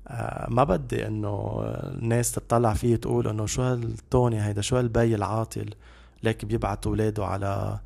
[0.08, 5.70] آه، ما بدي إنه الناس تطلع فيه تقول إنه شو هالتوني هيدا شو هالبي العاطل.
[6.24, 7.80] ليك بيبعت أولاده على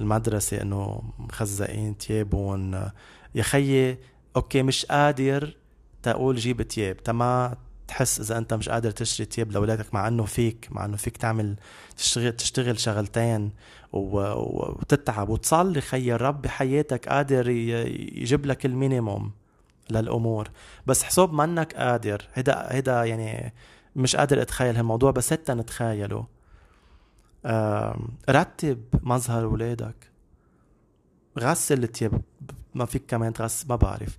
[0.00, 2.90] المدرسة إنه مخزقين تيابهم.
[3.34, 3.98] يا خيي
[4.36, 5.56] okay مش قادر
[6.02, 6.96] تقول جيب تياب.
[6.96, 7.56] تما
[7.88, 11.56] تحس إذا أنت مش قادر تشتري تياب لأولادك مع إنه فيك مع إنه فيك تعمل
[11.96, 13.50] تشتغل تشتغل شغلتين.
[13.92, 19.30] وتتعب وتصلي خيي الرب بحياتك قادر يجيب لك ال minimum
[19.90, 20.48] للأمور.
[20.86, 22.28] بس حسب منك قادر.
[22.34, 23.54] هيدا هيدا يعني
[23.96, 26.26] مش قادر أتخيل هالموضوع بس حتى نتخيله.
[28.30, 30.10] رتب مظهر ولادك.
[31.38, 32.22] غسل التياب.
[32.74, 34.18] ما فيك كمان تغسل ما بعرف.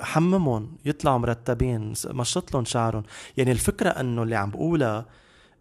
[0.00, 3.02] حممهم يطلعوا مرتبين مشط لهم شعرهم.
[3.36, 5.06] يعني الفكرة إنه اللي عم بقولها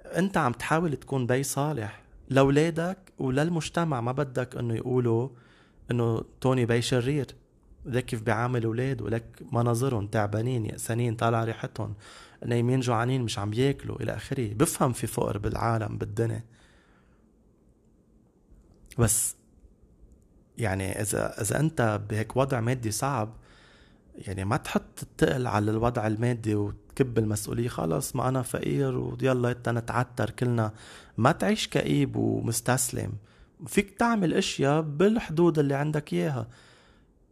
[0.06, 2.02] أنت عم تحاول تكون بي صالح.
[2.30, 5.29] لأولادك وللمجتمع ما بدك إنه يقولوا
[5.91, 7.27] إنه توني بي شرير.
[7.86, 11.93] لك كيف بيعامل أولاد ولك مناظرهم تعبانين يأسانين طالع ريحتهم.
[12.45, 14.53] نايمين جوعانين مش عم بياكلوا إلى آخره.
[14.53, 16.43] بفهم في فقر بالعالم بالدنيا.
[18.99, 19.36] بس
[20.57, 23.34] يعني إذا إذا أنت بهيك وضع مادي صعب
[24.15, 27.67] يعني ما تحط التقل على الوضع المادي وتكب المسؤولية.
[27.67, 30.73] خلص ما أنا فقير ويلا نتعتر كلنا
[31.17, 33.13] ما تعيش كئيب ومستسلم.
[33.67, 36.47] فيك تعمل أشياء بالحدود اللي عندك إياها.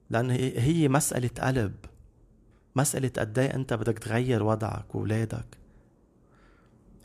[0.10, 1.76] لأن هي مسألة قلب.
[2.76, 5.58] مسألة قد إيه أنت بدك تغير وضعك وولادك.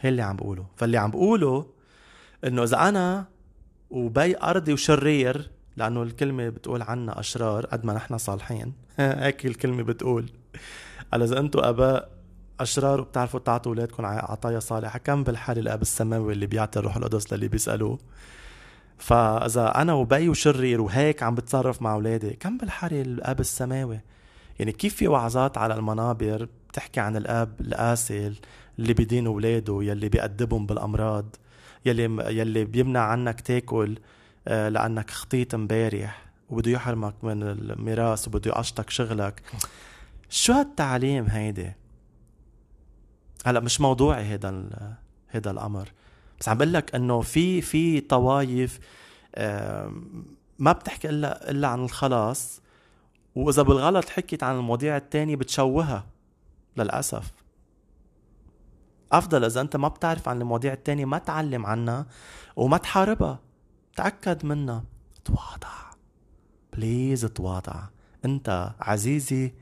[0.00, 0.66] هي اللي عم بقوله.
[0.76, 1.66] فاللي عم بقوله
[2.44, 3.26] إنه إذا أنا
[3.90, 8.72] وبي أرضي وشرير لأنه الكلمة بتقول عنا أشرار قد ما نحن صالحين.
[8.98, 10.30] هيك الكلمة بتقول.
[11.12, 12.13] قال إذا أنتم آباء
[12.60, 14.98] أشرار وبتعرفوا تعطوا أولادكم عطايا صالحة.
[14.98, 17.98] كم بالحال الأب السماوي اللي بيعطي الروح القدس للي بيسألوه.
[18.98, 24.00] فإذا أنا وبي وشرير وهيك عم بتصرف مع أولادي كم بالحري الأب السماوي؟
[24.58, 28.34] يعني كيف في وعظات على المنابر بتحكي عن الأب القاسي
[28.78, 31.36] اللي بدين أولاده يلي بيأدبهم بالأمراض
[31.86, 32.04] يلي
[32.38, 33.98] يلي بيمنع عنك تاكل
[34.48, 39.42] آه، لأنك خطيت امبارح وبده يحرمك من الميراث وبده يقشطك شغلك.
[40.30, 41.72] شو هالتعليم هيدي؟
[43.44, 44.70] هلا مش موضوعي هيدا
[45.30, 45.92] هيدا الأمر.
[46.40, 48.80] بس عم بقول لك إنه في في طوايف
[50.59, 52.61] ما بتحكي إلا إلا عن الخلاص.
[53.35, 56.07] وإذا بالغلط حكيت عن المواضيع التانية بتشوهها
[56.76, 57.33] للأسف.
[59.12, 62.07] أفضل إذا أنت ما بتعرف عن المواضيع التانية ما تعلم عنها
[62.57, 63.40] وما تحاربها.
[63.96, 64.85] تأكد منها.
[65.24, 65.74] تواضع.
[66.72, 67.83] بليز تواضع.
[68.24, 69.54] أنت عزيزي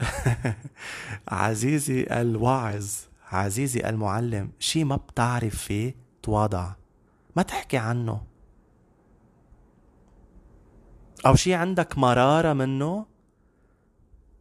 [1.28, 2.86] عزيزي الواعظ
[3.32, 6.72] عزيزي المعلم شي ما بتعرف فيه تواضع.
[7.36, 8.20] ما تحكي عنه.
[11.26, 13.06] أو شي عندك مرارة منه؟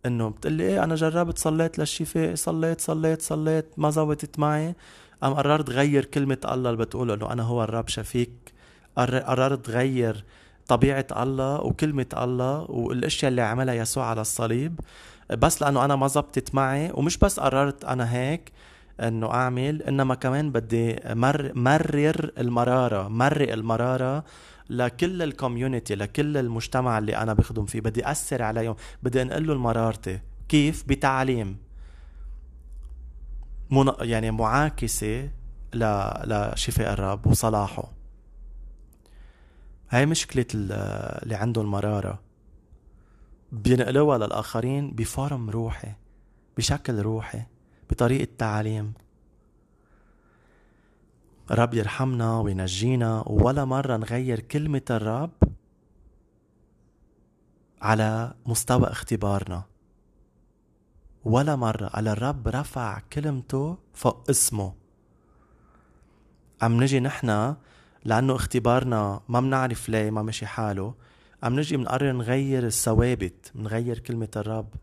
[0.06, 4.76] إنه بتقلي إيه أنا جربت صليت للشفاء صليت صليت صليت ما زبطت معي.
[5.24, 8.54] أم قررت غير كلمة الله اللي بتقول إنه أنا هو الرب شفيك.
[8.98, 10.26] قررت غير
[10.68, 14.80] طبيعة الله وكلمة الله والأشياء اللي عملها يسوع على الصليب.
[15.30, 18.52] بس لأنه أنا ما زبطت معي ومش بس قررت أنا هيك
[19.00, 24.24] إنه أعمل إنما كمان بدي مر مرر المرارة مرق المرارة
[24.70, 27.82] لكل الكوميونتي لكل المجتمع اللي أنا بخدم فيه.
[27.82, 30.20] بدي أثر عليهم بدي أنقل له مرارتي.
[30.50, 31.58] كيف؟ بتعليم.
[33.70, 33.92] من...
[34.02, 35.30] يعني معاكسة
[35.74, 36.10] ل...
[36.26, 37.92] لشفاء الرب وصلاحه.
[39.90, 42.25] هاي مشكلة اللي عنده المرارة
[43.52, 45.94] بينقلوها للآخرين بفورم روحي
[46.58, 47.42] بشكل روحي
[47.90, 48.94] بطريقة تعليم.
[51.52, 55.32] رب يرحمنا وينجينا ولا مرة نغير كلمة الرب
[57.82, 59.64] على مستوى اختبارنا.
[61.26, 64.74] ولا مرة على الرب رفع كلمته فوق اسمه.
[66.62, 67.58] عم نجي نحنا
[68.06, 70.94] لأنه اختبارنا ما بنعرف ليه ما مشي حاله.
[71.43, 74.74] عم نجي بنقرر نغير الثوابت بنغير كلمة الرب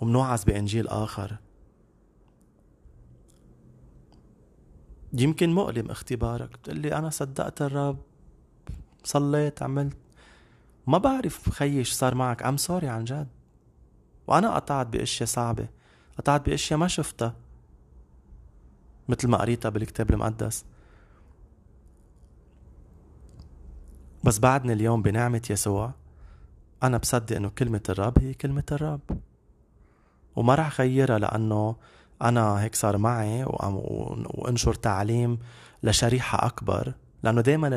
[0.00, 1.36] ومنوعز بإنجيل آخر.
[5.12, 7.98] يمكن مؤلم اختبارك بتقول لي أنا صدقت الرب
[9.04, 9.96] صليت عملت.
[10.86, 12.42] ما بعرف خيي صار معك.
[12.42, 13.28] ام سوري عن جد.
[14.26, 15.68] وأنا قطعت بأشياء صعبة.
[16.18, 17.36] قطعت بأشياء ما شفتها.
[19.08, 20.64] مثل ما قريتها بالكتاب المقدس.
[24.24, 25.92] بس بعدني اليوم بنعمة يسوع
[26.82, 29.00] أنا بصدق إنه كلمة الرب هي كلمة الرب.
[30.36, 31.76] وما رح غيرها لأنه
[32.22, 35.38] أنا هيك صار معي وأنشر تعليم
[35.82, 37.68] لشريحة أكبر لأنه دائما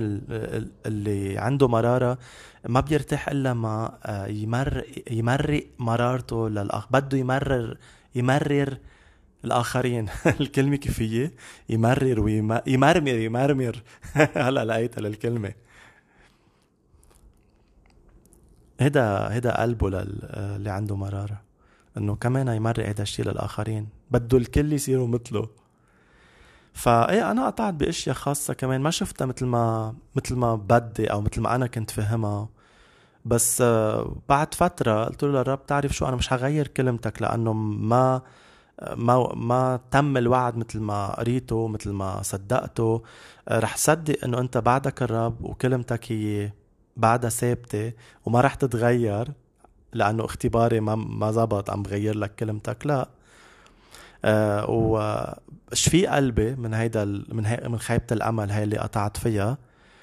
[0.86, 2.17] اللي عنده مرارة
[2.65, 7.77] ما بيرتاح إلا ما آه، يمر يمرق مرارته للاخ بده يمرر
[8.15, 8.77] يمرر
[9.45, 10.10] الآخرين.
[10.41, 11.31] الكلمة كيف هي
[11.69, 13.83] يمرر ويمرمر يمرمر.
[14.45, 15.66] هلا لقيتها للكلمة.
[18.79, 21.41] هيدا هيدا قلبه للي عنده مرارة.
[21.97, 23.87] إنه كمان يمرق هذا الشيء للآخرين.
[24.11, 25.49] بده الكل يصيروا مثله.
[26.73, 28.81] فايه أنا قطعت بأشياء خاصة كمان.
[28.81, 32.49] ما شفتها مثل ما مثل ما بدي أو مثل ما أنا كنت فهمها.
[33.25, 38.21] بس آه، بعد فترة قلت له للرب تعرف شو؟ أنا مش حغير كلمتك لأنه ما
[38.95, 43.03] ما ما تم الوعد مثل ما قريته مثل ما صدقته.
[43.47, 46.51] آه، رح صدق إنه أنت بعدك الرب وكلمتك هي
[46.97, 47.93] بعدها ثابتة
[48.25, 49.27] وما رح تتغير
[49.93, 53.09] لأنه اختباري ما ما زبط عم بغير لك كلمتك لا.
[54.26, 59.57] آه وشفي قلبي من هيدا من هي من خيبة الأمل هاي اللي قطعت فيها؟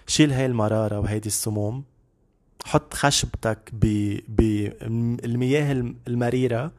[0.07, 1.85] شيل هاي المرارة وهيدي السموم
[2.65, 3.71] حط خشبتك
[4.29, 5.73] بالمياه
[6.09, 6.73] المريرة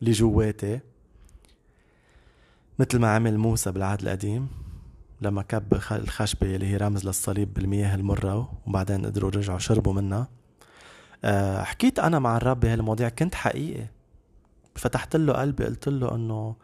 [0.00, 0.80] اللي جواتي
[2.78, 4.48] مثل ما عمل موسى بالعهد القديم.
[5.20, 10.28] لما كب الخشبة اللي هي رمز للصليب بالمياه المرة وبعدين قدروا رجعوا شربوا منها.
[11.24, 13.86] آه، حكيت أنا مع الرب بهالمواضيع كنت حقيقي.
[14.74, 16.56] فتحت له قلبي قلت له إنه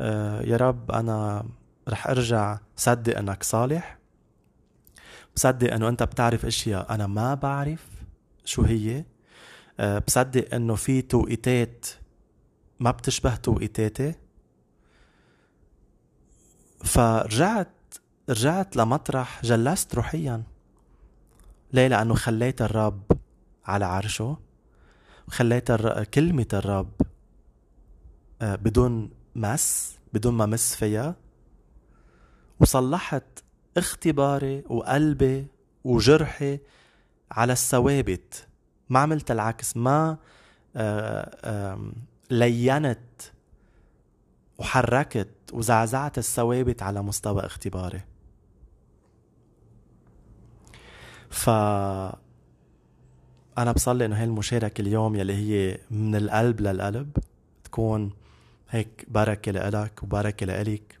[0.00, 1.46] آه، يا رب أنا
[1.88, 3.98] رح أرجع صدق إنك صالح.
[5.36, 7.86] بصدق إنه أنت بتعرف إشياء أنا ما بعرف
[8.44, 9.04] شو هي.
[9.80, 11.86] أه بصدق إنه في توقيتات
[12.80, 14.14] ما بتشبه توقيتاتي.
[16.84, 17.68] فرجعت
[18.30, 20.42] رجعت لمطرح جلست روحيا.
[21.72, 23.02] ليه لأنه خليت الرب
[23.64, 24.36] على عرشه
[25.28, 26.04] وخليت الر...
[26.04, 26.92] كلمة الرب
[28.42, 31.14] آه، بدون مس بدون ما مس فيها.
[32.60, 33.24] وصلحت
[33.76, 35.46] اختباري وقلبي
[35.84, 36.58] وجرحي
[37.30, 38.46] على الثوابت.
[38.88, 40.16] ما عملت العكس ما
[40.76, 41.92] آه،
[42.30, 42.98] لينت
[44.58, 48.09] وحركت وزعزعت الثوابت على مستوى اختباري.
[51.30, 51.50] ف
[53.58, 57.16] أنا بصلي إنه هاي المشاركة اليوم يلي هي من القلب للقلب
[57.64, 58.12] تكون
[58.70, 60.98] هيك بركة لإلك وبركة لإلك.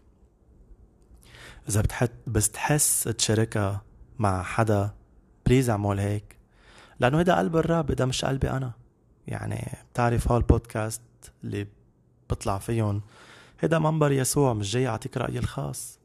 [1.68, 3.82] إذا بتحس بس تحس تشاركها
[4.18, 4.90] مع حدا
[5.46, 6.36] بليز اعمل هيك
[7.00, 8.72] لأنه هيدا قلب الرب هيدا مش قلبي أنا.
[9.26, 11.02] يعني بتعرف هول البودكاست
[11.44, 11.66] اللي
[12.30, 13.02] بطلع فيهم
[13.60, 15.99] هيدا منبر يسوع مش جاي اعطيك رأيي الخاص.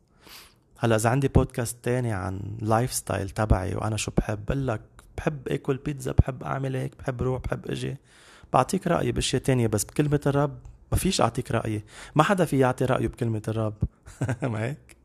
[0.77, 4.81] هلا إذا عندي بودكاست تاني عن lifestyle تبعي وأنا شو بحب بقول لك
[5.17, 7.97] بحب آكل بيتزا بحب أعمل هيك بحب روح بحب أجي
[8.53, 10.59] بعطيك رأيي بأشياء تانية بس بكلمة الرب
[10.91, 11.83] ما فيش أعطيك رأيي.
[12.15, 13.73] ما حدا في يعطي رأيه بكلمة الرب.
[14.43, 14.97] ما هيك؟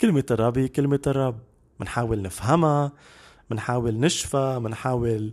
[0.00, 1.38] كلمة الرب هي كلمة الرب.
[1.80, 2.92] بنحاول نفهمها
[3.50, 5.32] بنحاول نشفى بنحاول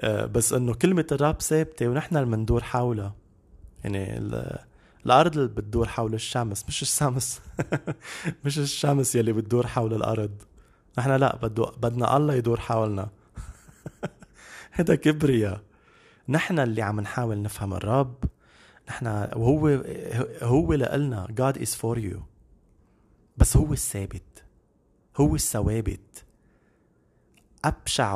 [0.00, 3.14] آه، بس إنه كلمة الرب ثابتة ونحن اللي بندور حولها.
[3.84, 4.18] يعني
[5.06, 7.40] الأرض اللي بتدور حول الشمس مش الشمس.
[8.44, 10.42] مش الشمس يلي بتدور حول الأرض.
[10.98, 13.08] نحن لا بدو بدنا الله يدور حولنا.
[14.72, 15.60] هذا كبرياء.
[16.28, 18.24] نحن اللي عم نحاول نفهم الرب.
[18.88, 19.84] نحن وهو
[20.42, 22.18] هو لنا God is for you.
[23.36, 24.44] بس هو الثابت.
[25.16, 26.24] هو الثوابت.
[27.64, 28.14] أبشع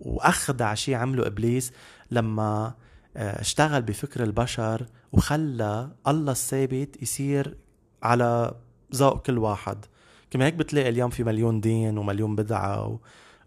[0.00, 1.72] وأخدع شيء عمله إبليس
[2.10, 2.74] لما
[3.16, 4.86] آه، اشتغل بفكر البشر
[5.16, 7.56] وخلى الله الثابت يصير
[8.02, 8.54] على
[8.94, 9.84] ذوق كل واحد.
[10.30, 12.98] كما هيك بتلاقي اليوم في مليون دين ومليون بدعة و...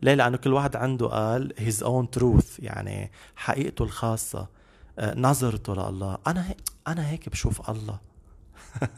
[0.02, 4.48] ليه لأنه كل واحد عنده قال his own truth يعني حقيقته الخاصة
[5.00, 6.18] آه، نظرته لله.
[6.28, 6.58] أنا هيك
[6.88, 8.00] أنا هيك بشوف الله.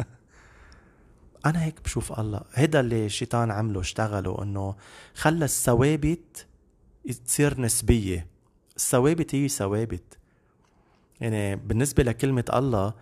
[1.45, 2.41] أنا هيك بشوف الله.
[2.53, 4.75] هيدا اللي الشيطان عمله اشتغله إنه
[5.15, 6.47] خلى الثوابت
[7.25, 8.27] تصير نسبية.
[8.77, 10.20] الثوابت هي ثوابت.
[11.21, 12.93] يعني بالنسبة لكلمة الله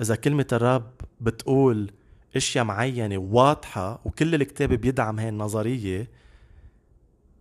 [0.00, 1.90] إذا كلمة الرب بتقول
[2.36, 6.08] أشياء معينة واضحة وكل الكتاب بيدعم هاي النظرية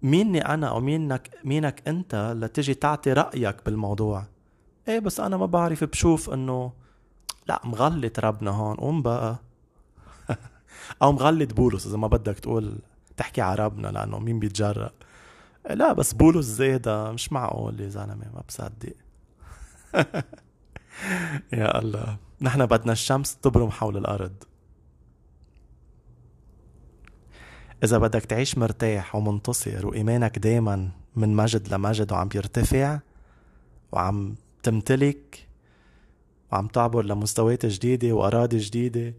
[0.03, 4.25] ميني أنا أو مينك مينك أنت لتجي تعطي رأيك بالموضوع؟
[4.87, 6.71] إيه بس أنا ما بعرف بشوف إنه
[7.47, 9.39] لا مغلط ربنا هون قوم بقى.
[11.01, 12.77] أو مغلط بولس إذا ما بدك تقول
[13.17, 14.91] تحكي على ربنا لأنه مين بيتجرأ؟
[15.69, 18.93] لا بس بولس زيدا مش معقول يا زلمة ما بصدق.
[21.59, 22.17] يا الله.
[22.41, 24.43] نحن بدنا الشمس تبرم حول الأرض.
[27.83, 32.99] إذا بدك تعيش مرتاح ومنتصر وإيمانك دايما من مجد لمجد وعم بيرتفع
[33.91, 35.47] وعم تمتلك
[36.51, 39.13] وعم تعبر لمستويات جديدة وأراضي جديدة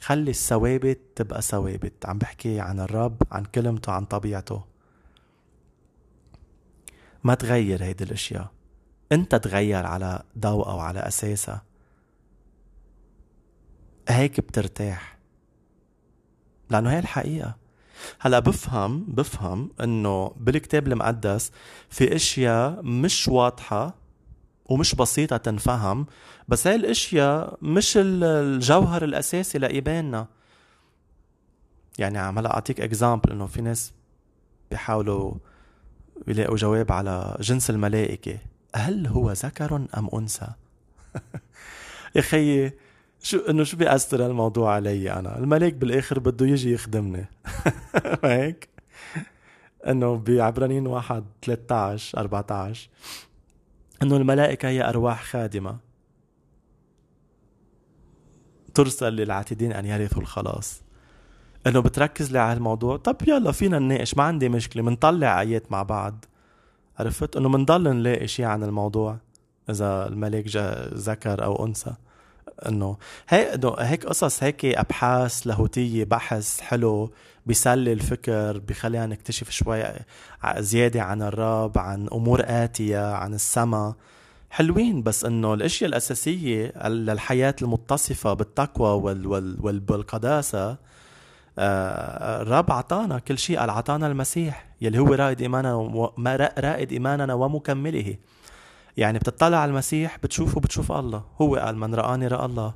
[0.00, 2.06] خلي الثوابت تبقى ثوابت.
[2.06, 4.64] عم بحكي عن الرب عن كلمته عن طبيعته.
[7.24, 8.50] ما تغير هيدي الأشياء.
[9.12, 11.62] انت تغير على ضوءها وعلى اساسها
[14.08, 15.18] هيك بترتاح.
[16.70, 17.56] لأنه هي الحقيقة.
[18.20, 21.52] هلأ بفهم بفهم إنه بالكتاب المقدس
[21.88, 23.94] في أشياء مش واضحة
[24.66, 26.06] ومش بسيطة تنفهم
[26.48, 30.26] بس هاي الأشياء مش الجوهر الأساسي لايماننا
[31.98, 33.92] يعني عم هلا أعطيك اكزامبل إنه في ناس
[34.70, 35.34] بيحاولوا
[36.28, 38.38] يلاقوا جواب على جنس الملائكة.
[38.74, 40.48] هل هو ذكر أم أنثى؟
[42.16, 42.72] يا خيي
[43.22, 47.26] شو إنه شو بيأثر الموضوع علي أنا؟ الملك بالآخر بده يجي يخدمني.
[48.24, 48.68] هيك؟
[49.86, 52.88] إنه بعبرانيين واحد 13 14
[54.02, 55.78] إنه الملائكة هي أرواح خادمة.
[58.74, 60.82] ترسل للعاتدين أن يرثوا الخلاص.
[61.66, 65.82] إنه بتركز لي على الموضوع طب يلا فينا نناقش ما عندي مشكلة بنطلع ايات مع
[65.82, 66.24] بعض.
[66.98, 69.16] عرفت إنه بنضل نلاقي شيء عن الموضوع
[69.70, 70.56] إذا الملك
[70.94, 71.94] ذكر أو أنثى
[72.68, 72.96] إنه
[73.28, 77.10] هيك هيك قصص هيك أبحاث لاهوتيه بحث حلو
[77.46, 79.84] بيسلي الفكر بخلينا نكتشف شوي
[80.58, 83.94] زيادة عن الرب عن أمور آتية عن السماء
[84.50, 90.78] حلوين بس إنه الأشياء الأساسية للحياة المتصفة بالتقوى وال وال والقداسة آه،
[91.58, 93.58] الرب عطانا كل شيء.
[93.58, 96.10] قال عطانا المسيح يلي هو رائد إيماننا
[96.58, 98.16] رائد إيماننا ومكمله.
[98.96, 101.24] يعني بتطلع على المسيح بتشوفه بتشوف الله.
[101.40, 102.74] هو قال من رآني رأى الله.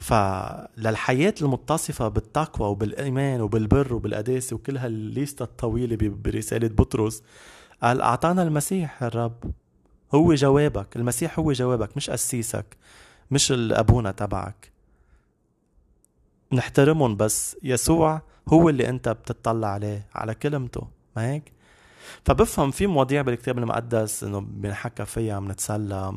[0.00, 7.22] فللحياة المتصفة بالتقوى وبالإيمان وبالبر وبالقداسة وكل هالليستة الطويلة برسالة بطرس
[7.82, 9.44] قال أعطانا المسيح الرب.
[10.14, 10.96] هو جوابك.
[10.96, 12.76] المسيح هو جوابك مش قسيسك
[13.30, 14.73] مش الأبونا تبعك.
[16.54, 20.88] نحترمهم بس يسوع هو اللي أنت بتطلع عليه على كلمته.
[21.16, 21.52] ما هيك؟
[22.24, 26.12] فبفهم في مواضيع بالكتاب المقدس إنه بنحكى فيها بنتسلى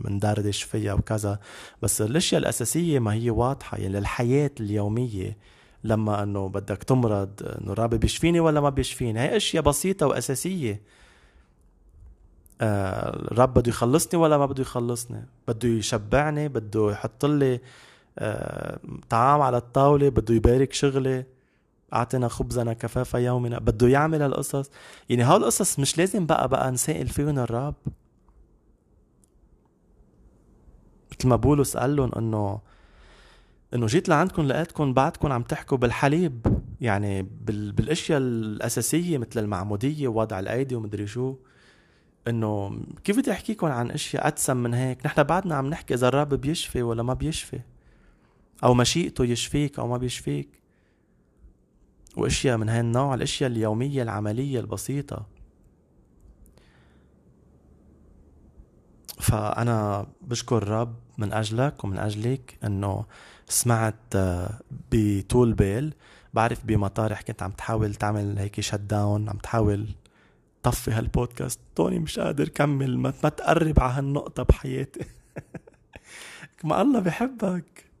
[0.00, 1.38] بندردش فيها وكذا
[1.82, 3.78] بس الأشياء الأساسية ما هي واضحة.
[3.78, 5.36] يعني للحياه اليومية
[5.84, 10.82] لما إنه بدك تمرض إنه الرب بيشفيني ولا ما بيشفيني؟ هي أشياء بسيطة وأساسية.
[12.60, 17.60] آه الرب بده يخلصني ولا ما بده يخلصني؟ بده يشبعني بده يحط لي آه
[19.08, 21.24] طعام على الطاولة بده يبارك شغلي
[21.92, 24.70] اعطنا خبزنا كفاف يومنا بده يعمل هالقصص.
[25.08, 27.74] يعني هالقصص مش لازم بقى بقى نسائل فيهم الرب
[31.12, 32.60] مثل ما بولس قال لهم إنه
[33.74, 36.62] إنه جيت لعندكم لقيتكم بعدكم عم تحكوا بالحليب.
[36.80, 37.72] يعني بال...
[37.72, 41.36] بالأشياء الأساسية مثل المعمودية ووضع الأيدي ومدري شو.
[42.28, 46.34] إنه كيف بدي أحكيكم عن أشياء أتسم من هيك؟ نحن بعدنا عم نحكي إذا الرب
[46.34, 47.60] بيشفي ولا ما بيشفي.
[48.64, 50.62] أو مشيئته يشفيك أو ما بيشفيك.
[52.16, 55.26] وأشياء من هالنوع الأشياء اليومية العملية البسيطة.
[59.20, 63.04] فأنا بشكر الرب من أجلك ومن أجلك إنه
[63.48, 64.60] سمعت آه،
[64.92, 65.94] بطول بال.
[66.34, 69.88] بعرف بمطارح كنت عم تحاول تعمل هيك شت داون عم تحاول
[70.62, 71.60] طفي هالبودكاست.
[71.74, 75.04] توني مش قادر كمل ما تقرب على هالنقطة بحياتي.
[76.64, 77.91] ما الله بحبك.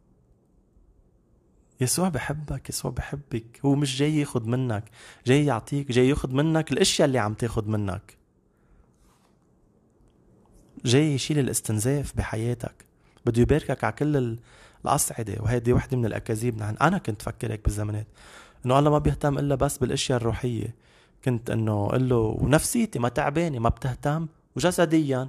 [1.82, 4.84] يسوع بحبك يسوع بحبك هو مش جاي ياخد منك
[5.26, 8.16] جاي يعطيك جاي ياخد منك الأشياء اللي عم تاخد منك.
[10.84, 12.84] جاي يشيل الاستنزاف بحياتك.
[13.26, 14.38] بده يباركك على كل
[14.84, 16.58] الأصعدة وهيدي وحدة من الأكاذيب.
[16.58, 18.06] نحن أنا كنت فكر هيك بالزمانات.
[18.66, 20.74] إنه الله ما بيهتم إلا بس بالأشياء الروحية.
[21.24, 24.26] كنت إنه قل له ونفسيتي ما تعبانة ما بتهتم
[24.56, 25.28] وجسديا.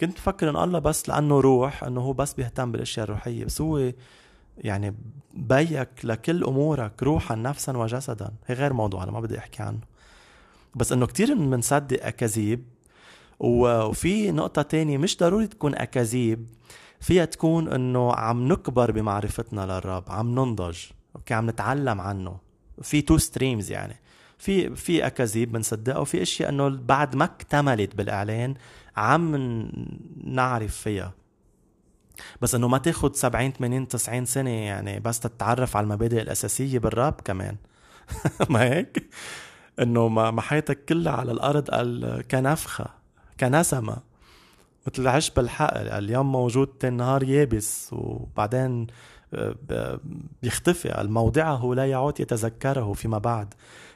[0.00, 3.44] كنت فكر إنه الله بس لأنه روح إنه هو بس بيهتم بالأشياء الروحية.
[3.44, 3.92] بس هو
[4.58, 4.94] يعني
[5.34, 8.30] بيك لكل أمورك روحا نفسا وجسدا.
[8.46, 9.80] هي غير موضوع أنا ما بدي أحكي عنه.
[10.74, 12.64] بس إنه كتير بنصدق أكاذيب
[13.40, 16.46] وفي نقطة تانية مش ضروري تكون أكاذيب
[17.00, 20.78] فيها تكون إنه عم نكبر بمعرفتنا للرب عم ننضج
[21.16, 22.36] okay عم نتعلم عنه.
[22.82, 23.96] في two streams يعني.
[24.38, 28.54] في في أكاذيب بنصدقها وفي أشياء إنه بعد ما اكتملت بالإعلان
[28.96, 29.36] عم
[30.24, 31.14] نعرف فيها.
[32.42, 37.14] بس إنه ما تاخد 70 80 90 سنة يعني بس تتعرف على المبادئ الأساسية بالراب
[37.24, 37.56] كمان.
[38.50, 39.10] ما هيك؟
[39.80, 41.70] إنه ما حياتك كلها على الأرض
[42.30, 42.86] كنفخة
[43.40, 43.96] كنسمة.
[44.86, 48.86] مثل العشب الحق اليوم موجود النهار يابس وبعدين
[49.34, 50.00] آه،
[50.42, 51.00] بيختفي.
[51.00, 53.54] الموضعه لا يعود يتذكره فيما بعد.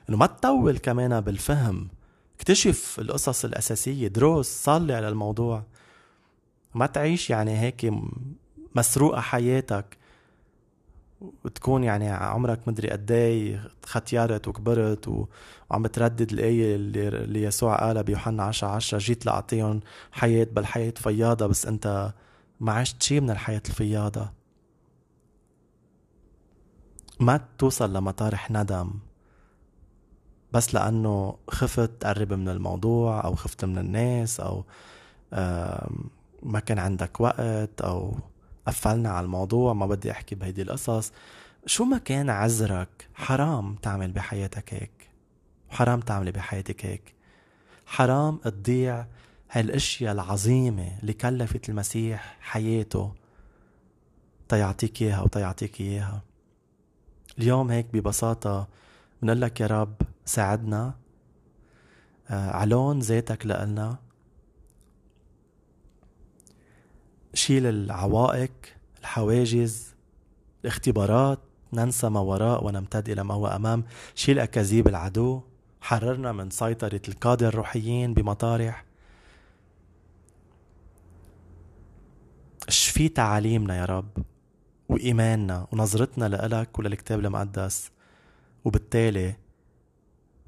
[0.09, 1.89] إنه ما تطول كمان بالفهم.
[2.37, 4.09] اكتشف القصص الأساسية.
[4.09, 5.63] دروس صلي على الموضوع.
[6.75, 7.93] ما تعيش يعني هيك
[8.75, 9.97] مسروقة حياتك
[11.45, 15.09] وتكون يعني عمرك مدري قد إيه ختيارت وكبرت.
[15.09, 19.81] وعم بتردد الآية اللي, اللي يسوع قالها بيوحنا 10 10 جيت لأعطيهم
[20.13, 22.13] حياة بل حياة فياضة بس أنت
[22.61, 24.33] ما عشت شي من الحياة الفياضة
[27.21, 28.91] ما توصل لمطارح ندم
[30.53, 34.65] بس لأنه خفت تقرب من الموضوع أو خفت من الناس أو
[36.43, 38.19] ما كان عندك وقت أو
[38.67, 41.13] قفلنا على الموضوع ما بدي أحكي بهيدي القصص.
[41.67, 45.11] شو ما كان عذرك حرام تعمل بحياتك هيك؟
[45.71, 47.15] حرام تعملي بحياتك هيك؟
[47.87, 49.07] حرام تضيع
[49.51, 53.13] هالأشياء العظيمة اللي كلفت المسيح حياته
[54.49, 56.23] تيعطيك إياها وتيعطيك إياها.
[57.39, 58.69] اليوم هيك ببساطة
[59.23, 60.95] بنقول لك يا رب ساعدنا
[62.31, 63.99] آه علون ذاتك لنا
[67.35, 68.53] شيل العوائق
[69.01, 69.95] الحواجز
[70.63, 71.39] الاختبارات
[71.73, 75.43] ننسى ما وراء ونمتد إلى ما هو أمام شيل أكاذيب العدو.
[75.81, 78.85] حررنا من سيطرة القادة الروحيين بمطارح.
[82.69, 84.11] شفي تعاليمنا يا رب
[84.89, 87.91] وإيماننا ونظرتنا لإلك وللكتاب المقدس.
[88.65, 89.35] وبالتالي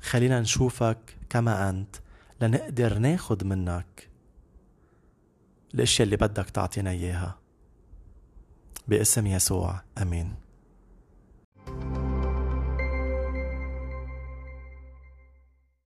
[0.00, 0.98] خلينا نشوفك
[1.30, 1.96] كما أنت
[2.40, 4.08] لنقدر ناخد منك
[5.74, 7.38] الاشياء اللي بدك تعطينا إياها؟
[8.88, 10.34] باسم يسوع آمين.